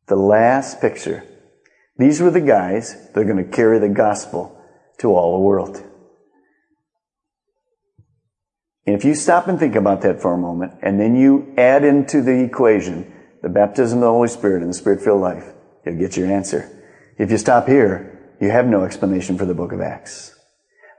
The 0.07 0.17
last 0.17 0.81
picture 0.81 1.23
these 1.97 2.21
were 2.21 2.31
the 2.31 2.41
guys 2.41 3.11
that 3.13 3.21
are 3.21 3.25
going 3.25 3.45
to 3.45 3.51
carry 3.51 3.79
the 3.79 3.89
gospel 3.89 4.61
to 4.99 5.15
all 5.15 5.33
the 5.33 5.45
world. 5.45 5.83
And 8.87 8.95
if 8.95 9.05
you 9.05 9.15
stop 9.15 9.49
and 9.49 9.59
think 9.59 9.75
about 9.75 10.03
that 10.03 10.21
for 10.21 10.35
a 10.35 10.39
moment, 10.39 10.73
and 10.83 11.01
then 11.01 11.17
you 11.17 11.55
add 11.57 11.85
into 11.85 12.21
the 12.21 12.43
equation 12.43 13.13
the 13.43 13.49
baptism 13.49 13.99
of 13.99 14.03
the 14.03 14.11
Holy 14.11 14.29
Spirit 14.29 14.63
and 14.63 14.71
the 14.71 14.77
Spirit 14.77 15.03
filled 15.03 15.21
life, 15.21 15.53
you'll 15.85 15.99
get 15.99 16.17
your 16.17 16.31
answer. 16.31 16.71
If 17.19 17.31
you 17.31 17.39
stop 17.39 17.67
here, 17.67 18.37
you 18.41 18.51
have 18.51 18.67
no 18.67 18.85
explanation 18.85 19.39
for 19.39 19.45
the 19.45 19.55
book 19.55 19.73
of 19.73 19.81
Acts. 19.81 20.35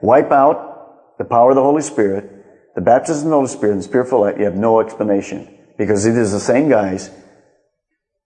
Wipe 0.00 0.32
out 0.32 1.18
the 1.18 1.24
power 1.24 1.50
of 1.50 1.56
the 1.56 1.62
Holy 1.62 1.82
Spirit, 1.82 2.30
the 2.74 2.80
baptism 2.80 3.26
of 3.26 3.30
the 3.30 3.36
Holy 3.36 3.48
Spirit, 3.48 3.72
and 3.72 3.80
the 3.80 3.84
Spirit 3.84 4.08
filled 4.08 4.22
life, 4.22 4.38
you 4.38 4.44
have 4.44 4.56
no 4.56 4.80
explanation. 4.80 5.52
Because 5.78 6.06
it 6.06 6.16
is 6.16 6.32
the 6.32 6.40
same 6.40 6.68
guys 6.68 7.10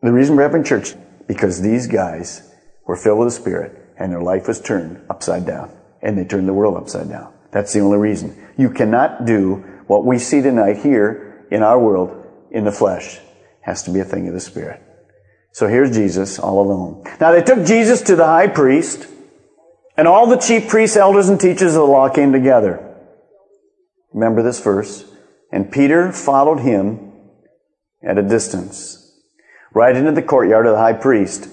The 0.03 0.13
reason 0.13 0.37
we're 0.37 0.43
having 0.43 0.65
church, 0.65 0.95
because 1.27 1.61
these 1.61 1.87
guys 1.87 2.50
were 2.91 2.97
filled 2.97 3.21
with 3.21 3.29
the 3.29 3.41
Spirit 3.41 3.95
and 3.97 4.11
their 4.11 4.21
life 4.21 4.49
was 4.49 4.61
turned 4.61 5.01
upside 5.09 5.47
down. 5.47 5.71
And 6.03 6.19
they 6.19 6.25
turned 6.25 6.49
the 6.49 6.53
world 6.53 6.77
upside 6.77 7.09
down. 7.09 7.33
That's 7.53 7.73
the 7.73 7.79
only 7.79 7.99
reason. 7.99 8.49
You 8.59 8.71
cannot 8.71 9.27
do 9.27 9.65
what 9.87 10.05
we 10.05 10.19
see 10.19 10.43
tonight 10.43 10.79
here 10.79 11.47
in 11.53 11.63
our 11.63 11.79
world 11.79 12.27
in 12.51 12.65
the 12.65 12.73
flesh. 12.73 13.19
It 13.19 13.23
has 13.61 13.85
to 13.85 13.93
be 13.93 14.01
a 14.01 14.05
thing 14.05 14.27
of 14.27 14.35
the 14.35 14.41
Spirit. 14.41 14.83
So 15.53 15.69
here's 15.69 15.95
Jesus 15.95 16.41
all 16.41 16.61
alone. 16.61 17.05
Now 17.21 17.31
they 17.31 17.43
took 17.43 17.65
Jesus 17.65 18.03
to 18.03 18.17
the 18.17 18.27
high 18.27 18.49
priest, 18.49 19.07
and 19.97 20.09
all 20.09 20.27
the 20.27 20.37
chief 20.37 20.69
priests, 20.69 20.97
elders, 20.97 21.29
and 21.29 21.39
teachers 21.39 21.75
of 21.77 21.83
the 21.83 21.85
law 21.85 22.09
came 22.09 22.33
together. 22.33 22.97
Remember 24.13 24.43
this 24.43 24.59
verse. 24.59 25.05
And 25.53 25.71
Peter 25.71 26.11
followed 26.11 26.59
him 26.59 27.13
at 28.03 28.19
a 28.19 28.23
distance, 28.23 29.13
right 29.75 29.95
into 29.95 30.11
the 30.11 30.23
courtyard 30.23 30.67
of 30.67 30.73
the 30.73 30.79
high 30.79 30.95
priest. 30.95 31.49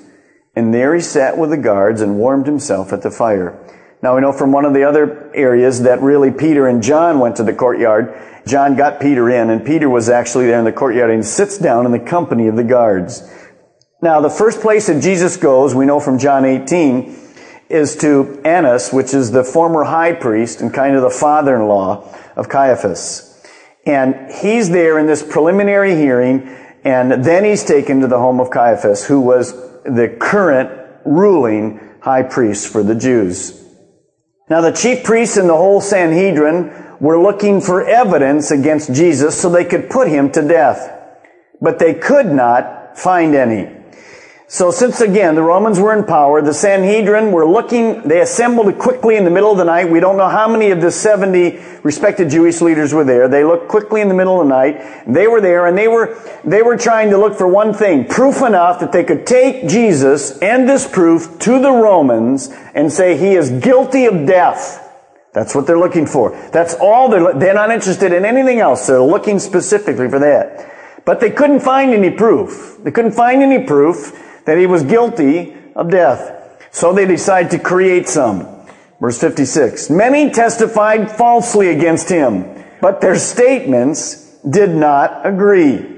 And 0.58 0.74
there 0.74 0.96
he 0.96 1.02
sat 1.02 1.38
with 1.38 1.52
the 1.52 1.58
guards 1.58 2.02
and 2.02 2.18
warmed 2.18 2.48
himself 2.48 2.92
at 2.92 3.04
the 3.04 3.12
fire. 3.12 3.56
Now 4.02 4.16
we 4.16 4.22
know 4.22 4.34
from 4.34 4.52
one 4.52 4.66
of 4.66 4.74
the 4.74 4.86
other 4.86 5.32
areas 5.36 5.84
that 5.84 6.02
really 6.02 6.32
Peter 6.32 6.66
and 6.66 6.82
John 6.82 7.20
went 7.20 7.36
to 7.36 7.44
the 7.44 7.54
courtyard. 7.54 8.20
John 8.48 8.76
got 8.76 9.00
Peter 9.00 9.30
in, 9.30 9.52
and 9.52 9.64
Peter 9.64 9.88
was 9.88 10.10
actually 10.10 10.48
there 10.48 10.58
in 10.58 10.66
the 10.66 10.72
courtyard 10.72 11.12
and 11.12 11.24
sits 11.24 11.60
down 11.60 11.86
in 11.86 11.92
the 11.92 12.00
company 12.00 12.48
of 12.48 12.56
the 12.56 12.64
guards. 12.64 13.22
Now 14.02 14.20
the 14.20 14.32
first 14.32 14.60
place 14.60 14.88
that 14.88 15.00
Jesus 15.00 15.38
goes, 15.38 15.76
we 15.76 15.86
know 15.86 16.00
from 16.00 16.18
John 16.18 16.44
18, 16.44 17.16
is 17.70 17.96
to 17.98 18.42
Annas, 18.44 18.92
which 18.92 19.14
is 19.14 19.30
the 19.30 19.44
former 19.44 19.84
high 19.84 20.14
priest 20.14 20.60
and 20.62 20.74
kind 20.74 20.96
of 20.96 21.04
the 21.04 21.12
father-in-law 21.12 22.16
of 22.36 22.50
Caiaphas. 22.50 23.46
And 23.86 24.32
he's 24.32 24.72
there 24.72 24.98
in 24.98 25.06
this 25.06 25.22
preliminary 25.22 25.94
hearing, 25.94 26.50
and 26.84 27.24
then 27.24 27.44
he's 27.44 27.64
taken 27.64 28.00
to 28.00 28.08
the 28.08 28.18
home 28.18 28.40
of 28.40 28.50
Caiaphas, 28.50 29.06
who 29.06 29.22
was 29.22 29.67
the 29.88 30.16
current 30.20 30.70
ruling 31.06 31.80
high 32.02 32.24
priest 32.24 32.68
for 32.68 32.84
the 32.84 32.96
Jews. 32.96 33.64
Now 34.50 34.62
the 34.62 34.72
chief 34.72 35.04
priests 35.04 35.38
and 35.38 35.50
the 35.50 35.56
whole 35.56 35.82
Sanhedrin 35.82 36.98
were 37.00 37.22
looking 37.22 37.62
for 37.62 37.86
evidence 37.86 38.52
against 38.52 38.94
Jesus 38.94 39.40
so 39.40 39.50
they 39.50 39.66
could 39.66 39.90
put 39.90 40.08
him 40.08 40.32
to 40.32 40.48
death. 40.48 40.94
But 41.62 41.80
they 41.80 41.94
could 41.94 42.28
not 42.28 42.98
find 42.98 43.36
any. 43.36 43.77
So 44.50 44.72
since 44.72 45.02
again 45.02 45.36
the 45.36 45.42
Romans 45.42 45.78
were 45.78 45.94
in 45.98 46.06
power, 46.06 46.42
the 46.42 46.54
Sanhedrin 46.54 47.34
were 47.34 47.46
looking, 47.46 48.08
they 48.08 48.22
assembled 48.22 48.80
quickly 48.80 49.18
in 49.18 49.26
the 49.26 49.30
middle 49.30 49.52
of 49.52 49.58
the 49.58 49.66
night. 49.66 49.90
We 49.90 50.00
don't 50.00 50.16
know 50.16 50.30
how 50.30 50.48
many 50.48 50.72
of 50.72 50.80
the 50.80 50.90
70 50.90 51.60
respected 51.84 52.30
Jewish 52.30 52.62
leaders 52.62 52.94
were 52.94 53.04
there. 53.04 53.28
They 53.28 53.44
looked 53.44 53.68
quickly 53.68 54.00
in 54.00 54.08
the 54.08 54.14
middle 54.14 54.40
of 54.40 54.48
the 54.48 54.54
night. 54.54 55.04
They 55.06 55.28
were 55.28 55.42
there 55.42 55.68
and 55.68 55.78
they 55.78 55.90
were, 55.90 56.18
they 56.46 56.62
were 56.62 56.78
trying 56.78 57.10
to 57.10 57.18
look 57.18 57.38
for 57.38 57.46
one 57.46 57.74
thing, 57.74 58.06
proof 58.06 58.42
enough 58.42 58.80
that 58.80 58.94
they 58.94 59.04
could 59.04 59.28
take 59.28 59.68
Jesus 59.68 60.40
and 60.40 60.68
this 60.68 60.88
proof 60.88 61.38
to 61.40 61.60
the 61.60 61.72
Romans 61.72 62.50
and 62.74 62.92
say 62.92 63.18
he 63.18 63.34
is 63.36 63.52
guilty 63.52 64.06
of 64.06 64.26
death. 64.26 64.82
That's 65.34 65.56
what 65.56 65.68
they're 65.68 65.78
looking 65.78 66.06
for. 66.06 66.32
That's 66.54 66.74
all 66.76 67.10
they're, 67.10 67.34
they're 67.34 67.54
not 67.54 67.72
interested 67.72 68.14
in 68.14 68.24
anything 68.24 68.60
else. 68.60 68.88
They're 68.88 69.02
looking 69.02 69.40
specifically 69.40 70.08
for 70.08 70.20
that. 70.20 70.74
But 71.04 71.20
they 71.20 71.32
couldn't 71.32 71.60
find 71.60 71.92
any 71.92 72.12
proof. 72.12 72.78
They 72.82 72.92
couldn't 72.92 73.12
find 73.12 73.44
any 73.44 73.66
proof 73.66 74.24
that 74.48 74.58
he 74.58 74.66
was 74.66 74.82
guilty 74.84 75.56
of 75.76 75.92
death. 75.92 76.66
So 76.72 76.94
they 76.94 77.06
decide 77.06 77.52
to 77.52 77.60
create 77.60 78.08
some. 78.08 78.48
Verse 79.00 79.20
56. 79.20 79.90
Many 79.92 80.32
testified 80.32 81.12
falsely 81.12 81.68
against 81.70 82.10
him, 82.10 82.64
but 82.82 83.02
their 83.02 83.18
statements 83.18 84.40
did 84.50 84.72
not 84.72 85.26
agree. 85.26 85.96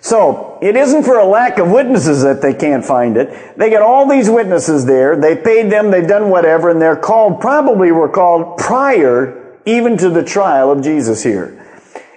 So, 0.00 0.58
it 0.62 0.76
isn't 0.76 1.02
for 1.02 1.18
a 1.18 1.26
lack 1.26 1.58
of 1.58 1.70
witnesses 1.70 2.22
that 2.22 2.40
they 2.40 2.54
can't 2.54 2.84
find 2.84 3.16
it. 3.16 3.58
They 3.58 3.70
get 3.70 3.82
all 3.82 4.08
these 4.08 4.30
witnesses 4.30 4.86
there, 4.86 5.16
they 5.16 5.34
paid 5.34 5.72
them, 5.72 5.90
they've 5.90 6.06
done 6.06 6.28
whatever, 6.30 6.70
and 6.70 6.80
they're 6.80 6.96
called, 6.96 7.40
probably 7.40 7.90
were 7.90 8.08
called 8.08 8.58
prior 8.58 9.58
even 9.64 9.96
to 9.98 10.10
the 10.10 10.22
trial 10.22 10.70
of 10.70 10.82
Jesus 10.82 11.24
here. 11.24 11.60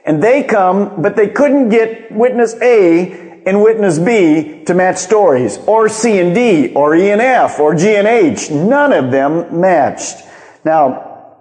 And 0.05 0.21
they 0.21 0.43
come, 0.43 1.01
but 1.01 1.15
they 1.15 1.29
couldn't 1.29 1.69
get 1.69 2.11
witness 2.11 2.53
A 2.61 3.28
and 3.49 3.63
witness 3.63 3.97
B 3.97 4.63
to 4.65 4.75
match 4.75 4.97
stories, 4.97 5.57
or 5.65 5.89
C 5.89 6.19
and 6.19 6.35
D, 6.35 6.71
or 6.75 6.95
E 6.95 7.09
and 7.09 7.19
F, 7.19 7.59
or 7.59 7.73
G 7.73 7.95
and 7.95 8.07
H. 8.07 8.51
None 8.51 8.93
of 8.93 9.09
them 9.09 9.59
matched. 9.59 10.23
Now, 10.63 11.33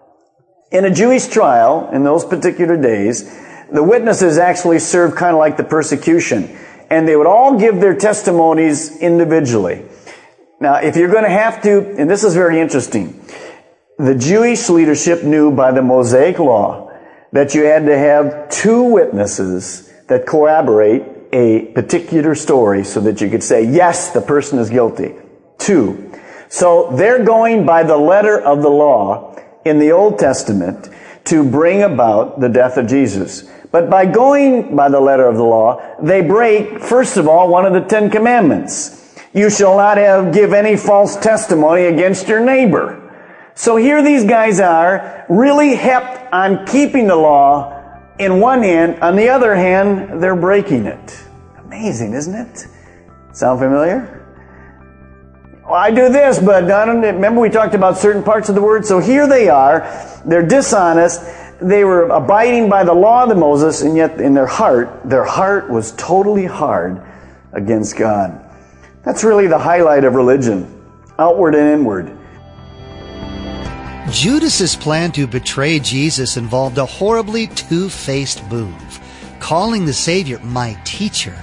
in 0.72 0.86
a 0.86 0.90
Jewish 0.90 1.26
trial, 1.26 1.90
in 1.92 2.04
those 2.04 2.24
particular 2.24 2.80
days, 2.80 3.24
the 3.70 3.82
witnesses 3.82 4.38
actually 4.38 4.78
served 4.78 5.16
kind 5.16 5.34
of 5.34 5.38
like 5.38 5.58
the 5.58 5.64
persecution. 5.64 6.58
And 6.88 7.06
they 7.06 7.14
would 7.14 7.26
all 7.26 7.58
give 7.58 7.78
their 7.78 7.94
testimonies 7.94 8.98
individually. 9.02 9.84
Now, 10.60 10.76
if 10.76 10.96
you're 10.96 11.12
going 11.12 11.24
to 11.24 11.30
have 11.30 11.62
to, 11.64 11.94
and 11.98 12.08
this 12.08 12.24
is 12.24 12.32
very 12.32 12.58
interesting, 12.58 13.22
the 13.98 14.14
Jewish 14.14 14.70
leadership 14.70 15.24
knew 15.24 15.52
by 15.52 15.72
the 15.72 15.82
Mosaic 15.82 16.38
law 16.38 16.90
that 17.32 17.54
you 17.54 17.64
had 17.64 17.84
to 17.84 17.98
have 17.98 18.48
two 18.48 18.84
witnesses 18.84 19.92
that 20.06 20.24
corroborate 20.24 21.17
a 21.32 21.66
particular 21.72 22.34
story 22.34 22.84
so 22.84 23.00
that 23.00 23.20
you 23.20 23.28
could 23.30 23.42
say, 23.42 23.64
yes, 23.64 24.12
the 24.12 24.20
person 24.20 24.58
is 24.58 24.70
guilty. 24.70 25.14
Two. 25.58 26.12
So 26.48 26.90
they're 26.96 27.24
going 27.24 27.66
by 27.66 27.82
the 27.82 27.96
letter 27.96 28.40
of 28.40 28.62
the 28.62 28.70
law 28.70 29.36
in 29.64 29.78
the 29.78 29.92
Old 29.92 30.18
Testament 30.18 30.88
to 31.24 31.48
bring 31.48 31.82
about 31.82 32.40
the 32.40 32.48
death 32.48 32.76
of 32.78 32.86
Jesus. 32.86 33.50
But 33.70 33.90
by 33.90 34.06
going 34.06 34.74
by 34.74 34.88
the 34.88 35.00
letter 35.00 35.26
of 35.26 35.36
the 35.36 35.44
law, 35.44 35.96
they 36.00 36.22
break, 36.22 36.80
first 36.80 37.18
of 37.18 37.28
all, 37.28 37.48
one 37.48 37.66
of 37.66 37.74
the 37.74 37.86
Ten 37.86 38.10
Commandments. 38.10 38.94
You 39.34 39.50
shall 39.50 39.76
not 39.76 39.98
have, 39.98 40.32
give 40.32 40.54
any 40.54 40.76
false 40.76 41.16
testimony 41.16 41.84
against 41.84 42.28
your 42.28 42.40
neighbor. 42.40 43.04
So 43.54 43.76
here 43.76 44.02
these 44.02 44.24
guys 44.24 44.58
are, 44.58 45.26
really 45.28 45.74
hept 45.74 46.32
on 46.32 46.64
keeping 46.64 47.08
the 47.08 47.16
law, 47.16 47.77
in 48.18 48.40
one 48.40 48.62
hand, 48.62 49.00
on 49.00 49.16
the 49.16 49.28
other 49.28 49.54
hand, 49.54 50.22
they're 50.22 50.36
breaking 50.36 50.86
it. 50.86 51.22
Amazing, 51.58 52.14
isn't 52.14 52.34
it? 52.34 52.66
Sound 53.32 53.60
familiar? 53.60 54.14
Well, 55.64 55.74
I 55.74 55.90
do 55.90 56.08
this, 56.08 56.38
but 56.38 56.64
I 56.64 56.86
don't, 56.86 57.02
remember 57.02 57.40
we 57.40 57.50
talked 57.50 57.74
about 57.74 57.98
certain 57.98 58.22
parts 58.22 58.48
of 58.48 58.54
the 58.54 58.62
word? 58.62 58.86
So 58.86 58.98
here 58.98 59.28
they 59.28 59.48
are. 59.48 59.86
They're 60.24 60.46
dishonest. 60.46 61.20
They 61.60 61.84
were 61.84 62.08
abiding 62.08 62.68
by 62.68 62.84
the 62.84 62.94
law 62.94 63.24
of 63.24 63.36
Moses, 63.36 63.82
and 63.82 63.96
yet 63.96 64.20
in 64.20 64.34
their 64.34 64.46
heart, 64.46 65.02
their 65.04 65.24
heart 65.24 65.70
was 65.70 65.92
totally 65.92 66.46
hard 66.46 67.02
against 67.52 67.96
God. 67.96 68.44
That's 69.04 69.24
really 69.24 69.46
the 69.46 69.58
highlight 69.58 70.04
of 70.04 70.14
religion. 70.14 70.74
Outward 71.18 71.54
and 71.54 71.68
inward. 71.68 72.17
Judas's 74.10 74.74
plan 74.74 75.12
to 75.12 75.26
betray 75.26 75.78
Jesus 75.78 76.38
involved 76.38 76.78
a 76.78 76.86
horribly 76.86 77.46
two-faced 77.48 78.42
move, 78.50 79.00
calling 79.38 79.84
the 79.84 79.92
Savior 79.92 80.38
my 80.38 80.78
teacher, 80.84 81.36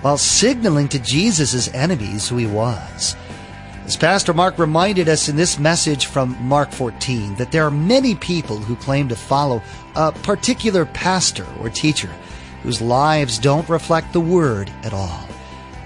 while 0.00 0.16
signaling 0.16 0.88
to 0.88 0.98
Jesus' 0.98 1.72
enemies 1.74 2.26
who 2.26 2.38
he 2.38 2.46
was. 2.46 3.14
As 3.84 3.96
Pastor 3.96 4.32
Mark 4.32 4.58
reminded 4.58 5.10
us 5.10 5.28
in 5.28 5.36
this 5.36 5.58
message 5.58 6.06
from 6.06 6.36
Mark 6.40 6.72
14, 6.72 7.34
that 7.36 7.52
there 7.52 7.64
are 7.64 7.70
many 7.70 8.14
people 8.14 8.56
who 8.56 8.76
claim 8.76 9.08
to 9.08 9.16
follow 9.16 9.62
a 9.94 10.10
particular 10.10 10.86
pastor 10.86 11.46
or 11.60 11.68
teacher 11.68 12.10
whose 12.62 12.80
lives 12.80 13.38
don't 13.38 13.68
reflect 13.68 14.12
the 14.12 14.20
Word 14.20 14.70
at 14.82 14.94
all. 14.94 15.25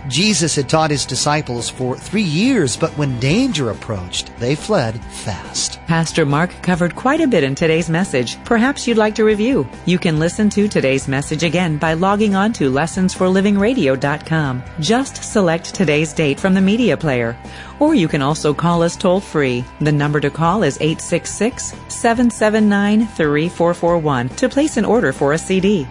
Jesus 0.08 0.56
had 0.56 0.68
taught 0.68 0.90
his 0.90 1.04
disciples 1.04 1.68
for 1.68 1.96
three 1.96 2.22
years, 2.22 2.76
but 2.76 2.90
when 2.96 3.20
danger 3.20 3.70
approached, 3.70 4.34
they 4.38 4.54
fled 4.54 5.02
fast. 5.04 5.78
Pastor 5.86 6.24
Mark 6.24 6.50
covered 6.62 6.94
quite 6.94 7.20
a 7.20 7.26
bit 7.26 7.44
in 7.44 7.54
today's 7.54 7.90
message. 7.90 8.42
Perhaps 8.44 8.86
you'd 8.86 8.96
like 8.96 9.14
to 9.16 9.24
review. 9.24 9.68
You 9.86 9.98
can 9.98 10.18
listen 10.18 10.48
to 10.50 10.68
today's 10.68 11.08
message 11.08 11.42
again 11.42 11.78
by 11.78 11.94
logging 11.94 12.34
on 12.34 12.52
to 12.54 12.70
lessonsforlivingradio.com. 12.70 14.62
Just 14.80 15.24
select 15.24 15.74
today's 15.74 16.12
date 16.12 16.40
from 16.40 16.54
the 16.54 16.60
media 16.60 16.96
player. 16.96 17.36
Or 17.78 17.94
you 17.94 18.08
can 18.08 18.22
also 18.22 18.54
call 18.54 18.82
us 18.82 18.96
toll 18.96 19.20
free. 19.20 19.64
The 19.80 19.92
number 19.92 20.20
to 20.20 20.30
call 20.30 20.62
is 20.62 20.76
866 20.80 21.74
779 21.88 23.06
3441 23.06 24.28
to 24.30 24.48
place 24.48 24.76
an 24.76 24.84
order 24.84 25.12
for 25.12 25.32
a 25.32 25.38
CD. 25.38 25.86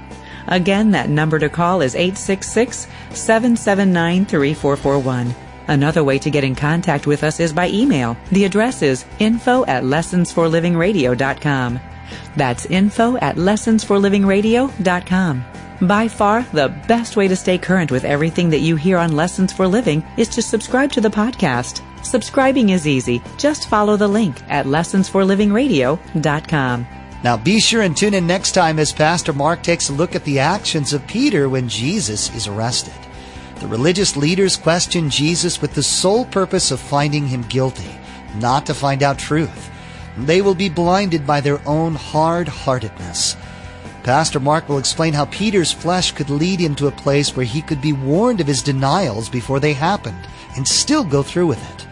Again, 0.49 0.91
that 0.91 1.09
number 1.09 1.39
to 1.39 1.49
call 1.49 1.81
is 1.81 1.95
866 1.95 2.87
779 3.11 4.25
3441. 4.25 5.33
Another 5.67 6.03
way 6.03 6.19
to 6.19 6.29
get 6.31 6.43
in 6.43 6.55
contact 6.55 7.07
with 7.07 7.23
us 7.23 7.39
is 7.39 7.53
by 7.53 7.69
email. 7.69 8.17
The 8.31 8.43
address 8.45 8.81
is 8.81 9.05
info 9.19 9.63
at 9.65 9.83
lessonsforlivingradio.com. 9.83 11.79
That's 12.35 12.65
info 12.65 13.17
at 13.17 13.35
lessonsforlivingradio.com. 13.35 15.45
By 15.81 16.09
far, 16.09 16.43
the 16.51 16.69
best 16.87 17.15
way 17.15 17.27
to 17.27 17.35
stay 17.35 17.59
current 17.59 17.91
with 17.91 18.03
everything 18.03 18.49
that 18.49 18.59
you 18.59 18.75
hear 18.75 18.97
on 18.97 19.15
Lessons 19.15 19.53
for 19.53 19.67
Living 19.67 20.03
is 20.17 20.27
to 20.29 20.41
subscribe 20.41 20.91
to 20.93 21.01
the 21.01 21.09
podcast. 21.09 21.83
Subscribing 22.03 22.69
is 22.69 22.87
easy. 22.87 23.21
Just 23.37 23.69
follow 23.69 23.95
the 23.95 24.07
link 24.07 24.41
at 24.49 24.65
lessonsforlivingradio.com. 24.65 26.98
Now 27.23 27.35
be 27.35 27.59
sure 27.59 27.81
and 27.81 27.95
tune 27.95 28.13
in 28.13 28.27
next 28.27 28.53
time 28.53 28.79
as 28.79 28.93
Pastor 28.93 29.33
Mark 29.33 29.61
takes 29.61 29.89
a 29.89 29.93
look 29.93 30.15
at 30.15 30.23
the 30.23 30.39
actions 30.39 30.93
of 30.93 31.05
Peter 31.05 31.49
when 31.49 31.67
Jesus 31.67 32.33
is 32.33 32.47
arrested. 32.47 32.93
The 33.59 33.67
religious 33.67 34.15
leaders 34.15 34.55
question 34.55 35.09
Jesus 35.09 35.61
with 35.61 35.73
the 35.73 35.83
sole 35.83 36.23
purpose 36.23 36.71
of 36.71 36.79
finding 36.79 37.27
him 37.27 37.41
guilty, 37.43 37.91
not 38.35 38.65
to 38.67 38.73
find 38.73 39.03
out 39.03 39.19
truth. 39.19 39.69
They 40.17 40.41
will 40.41 40.55
be 40.55 40.69
blinded 40.69 41.27
by 41.27 41.41
their 41.41 41.61
own 41.67 41.95
hard-heartedness. 41.95 43.35
Pastor 44.03 44.39
Mark 44.39 44.69
will 44.69 44.77
explain 44.77 45.13
how 45.13 45.25
Peter's 45.25 45.73
flesh 45.73 46.13
could 46.13 46.29
lead 46.29 46.61
him 46.61 46.73
to 46.75 46.87
a 46.87 46.91
place 46.91 47.35
where 47.35 47.45
he 47.45 47.61
could 47.61 47.81
be 47.81 47.91
warned 47.91 48.39
of 48.39 48.47
his 48.47 48.63
denials 48.63 49.27
before 49.27 49.59
they 49.59 49.73
happened 49.73 50.25
and 50.55 50.65
still 50.65 51.03
go 51.03 51.21
through 51.21 51.47
with 51.47 51.61
it. 51.73 51.85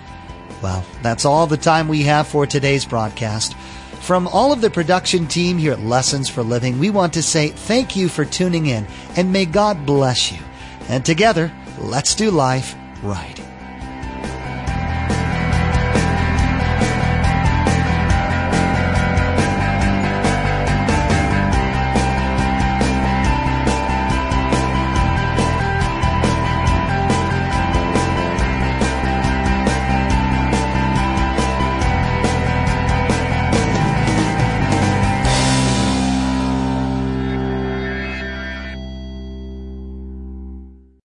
Well, 0.61 0.85
that's 1.01 1.25
all 1.25 1.47
the 1.47 1.57
time 1.57 1.87
we 1.87 2.03
have 2.03 2.27
for 2.27 2.47
today's 2.47 2.85
broadcast. 2.85 3.55
From 4.07 4.25
all 4.29 4.53
of 4.53 4.61
the 4.61 4.69
production 4.69 5.27
team 5.27 5.57
here 5.57 5.73
at 5.73 5.81
Lessons 5.81 6.29
for 6.29 6.41
Living, 6.41 6.79
we 6.79 6.89
want 6.89 7.11
to 7.15 7.21
say 7.21 7.49
thank 7.49 7.97
you 7.97 8.07
for 8.07 8.23
tuning 8.23 8.67
in 8.67 8.87
and 9.17 9.33
may 9.33 9.43
God 9.43 9.85
bless 9.85 10.31
you. 10.31 10.39
And 10.87 11.05
together, 11.05 11.51
let's 11.77 12.15
do 12.15 12.31
life 12.31 12.73
right. 13.03 13.46